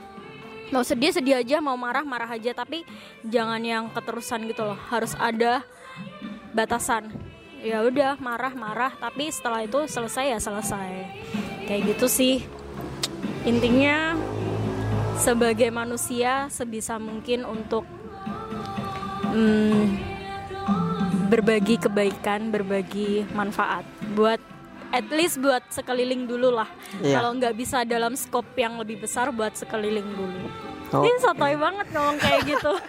mau 0.74 0.82
sedih 0.82 1.14
sedih 1.14 1.38
aja 1.38 1.62
mau 1.62 1.78
marah 1.78 2.02
marah 2.02 2.30
aja 2.30 2.50
tapi 2.56 2.82
jangan 3.26 3.60
yang 3.62 3.84
keterusan 3.92 4.46
gitu 4.50 4.66
loh. 4.66 4.78
Harus 4.90 5.14
ada 5.18 5.62
batasan. 6.54 7.12
Ya 7.62 7.82
udah 7.82 8.18
marah 8.22 8.54
marah 8.54 8.92
tapi 8.96 9.30
setelah 9.30 9.64
itu 9.66 9.86
selesai 9.86 10.36
ya 10.36 10.38
selesai. 10.38 10.90
Kayak 11.66 11.96
gitu 11.96 12.06
sih. 12.06 12.36
Intinya 13.46 14.18
sebagai 15.16 15.70
manusia 15.72 16.50
sebisa 16.52 17.00
mungkin 17.00 17.48
untuk 17.48 17.86
mm, 19.32 19.84
berbagi 21.26 21.80
kebaikan 21.80 22.54
berbagi 22.54 23.26
manfaat 23.34 23.82
buat 24.14 24.38
at 24.90 25.06
least 25.08 25.38
buat 25.38 25.62
sekeliling 25.68 26.24
dulu 26.24 26.50
lah. 26.52 26.68
Iya. 26.98 27.18
kalau 27.18 27.30
nggak 27.34 27.54
bisa 27.54 27.82
dalam 27.82 28.14
skop 28.14 28.46
yang 28.54 28.76
lebih 28.76 28.98
besar 28.98 29.30
buat 29.30 29.52
sekeliling 29.52 30.06
dulu. 30.06 30.46
Oh, 30.88 31.02
ini 31.02 31.18
sotoy 31.18 31.58
banget 31.58 31.86
ngomong 31.90 32.14
kayak 32.16 32.46
gitu. 32.46 32.70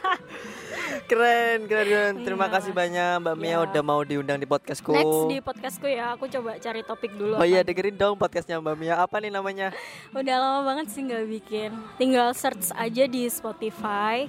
Keren 1.07 1.65
keren 1.65 1.88
keren. 1.88 2.13
Terima 2.21 2.45
Iya. 2.45 2.53
kasih 2.53 2.71
banyak 2.71 3.12
mbak 3.19 3.36
Mia 3.36 3.49
Iya. 3.49 3.57
udah 3.63 3.81
mau 3.81 4.01
diundang 4.03 4.38
di 4.38 4.45
podcastku. 4.45 4.91
Next 4.91 5.21
di 5.25 5.38
podcastku 5.39 5.88
ya 5.88 6.13
aku 6.13 6.27
coba 6.27 6.60
cari 6.60 6.83
topik 6.83 7.12
dulu 7.12 7.33
oh 7.33 7.47
iya 7.47 7.63
dengerin 7.63 7.95
dong 7.95 8.15
podcastnya 8.15 8.60
mbak 8.60 8.75
Mia. 8.75 8.95
Apa 8.97 9.17
nih 9.17 9.31
namanya? 9.31 9.73
Udah 10.12 10.36
lama 10.36 10.60
banget 10.65 10.91
sih 10.91 11.01
nggak 11.01 11.25
bikin. 11.31 11.71
Tinggal 11.95 12.31
search 12.33 12.69
aja 12.71 13.03
di 13.05 13.23
Spotify 13.27 14.27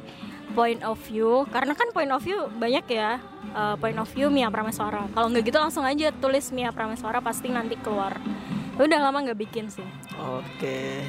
point 0.51 0.81
of 0.83 0.97
view 1.03 1.45
karena 1.49 1.73
kan 1.73 1.89
point 1.91 2.09
of 2.09 2.21
view 2.21 2.39
banyak 2.53 2.87
ya 2.89 3.19
Uh, 3.49 3.73
point 3.77 3.97
of 3.97 4.05
view 4.13 4.29
Mia 4.29 4.53
Prameswara 4.53 5.09
kalau 5.09 5.33
nggak 5.33 5.41
gitu 5.43 5.57
langsung 5.57 5.81
aja 5.81 6.13
tulis 6.13 6.53
Mia 6.53 6.69
Prameswara 6.69 7.19
pasti 7.19 7.49
nanti 7.49 7.75
keluar 7.75 8.13
udah 8.77 8.99
lama 9.01 9.25
nggak 9.25 9.41
bikin 9.41 9.73
sih 9.73 9.89
Oke. 10.15 11.01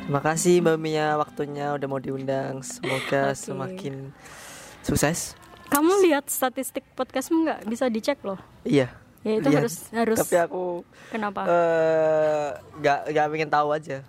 Terima 0.00 0.18
kasih 0.18 0.64
Mbak 0.64 0.78
Mia 0.78 1.14
waktunya 1.14 1.74
udah 1.74 1.84
mau 1.84 1.98
diundang. 1.98 2.62
Semoga 2.62 3.28
Oke. 3.28 3.36
semakin 3.36 3.94
sukses. 4.80 5.36
kamu 5.66 6.00
lihat 6.00 6.24
statistik 6.26 6.80
podcastmu 6.94 7.44
nggak 7.44 7.60
bisa 7.66 7.86
dicek 7.86 8.22
loh 8.22 8.40
Iya. 8.62 8.88
ya 9.20 9.32
itu 9.36 9.44
Lihat. 9.44 9.60
harus 9.60 9.76
harus 9.90 10.18
Tapi 10.22 10.36
aku 10.40 10.64
kenapa 11.10 11.44
eh 11.44 12.48
nggak 12.78 12.98
nggak 13.10 13.26
pengen 13.28 13.50
tahu 13.52 13.68
aja. 13.70 14.00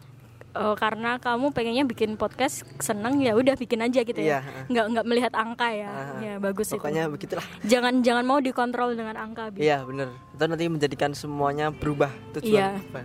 Oh, 0.59 0.73
karena 0.73 1.17
kamu 1.17 1.49
pengennya 1.49 1.83
bikin 1.83 2.13
podcast 2.13 2.65
seneng 2.77 3.19
ya 3.19 3.33
udah 3.33 3.53
bikin 3.53 3.79
aja 3.79 4.01
gitu 4.01 4.17
Iya. 4.17 4.41
ya 4.41 4.65
nggak 4.67 4.85
nggak 4.91 5.05
melihat 5.05 5.33
angka 5.33 5.67
ya 5.69 5.87
Ah, 5.87 6.17
ya 6.17 6.33
bagus 6.37 6.69
Pokoknya 6.69 7.05
itu 7.05 7.13
begitulah. 7.13 7.45
jangan 7.63 8.01
jangan 8.01 8.23
mau 8.23 8.39
dikontrol 8.39 8.93
dengan 8.93 9.15
angka. 9.15 9.53
Iya 9.53 9.83
bener. 9.83 10.09
Itu 10.31 10.43
nanti 10.43 10.65
menjadikan 10.65 11.11
semuanya 11.11 11.69
berubah 11.69 12.09
tujuan. 12.33 12.81
Iya. 12.81 13.03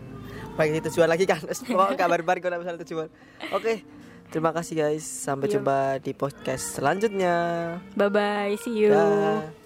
Baik 0.52 0.84
tujuan 0.88 1.08
lagi 1.08 1.24
kan. 1.24 1.40
Oh 1.72 1.92
kabar 1.92 2.20
baru 2.20 2.40
kalau 2.40 2.56
misalnya 2.58 2.80
tujuan. 2.82 3.08
Oke. 3.50 3.84
Terima 4.28 4.48
kasih 4.50 4.74
guys. 4.78 5.04
Sampai 5.04 5.46
Iya. 5.46 5.60
jumpa 5.60 5.76
di 6.00 6.12
podcast 6.12 6.76
selanjutnya. 6.76 7.36
bye 7.92 8.08
bye 8.08 8.56
see 8.56 8.72
you 8.78 8.92
Dah. 8.92 9.61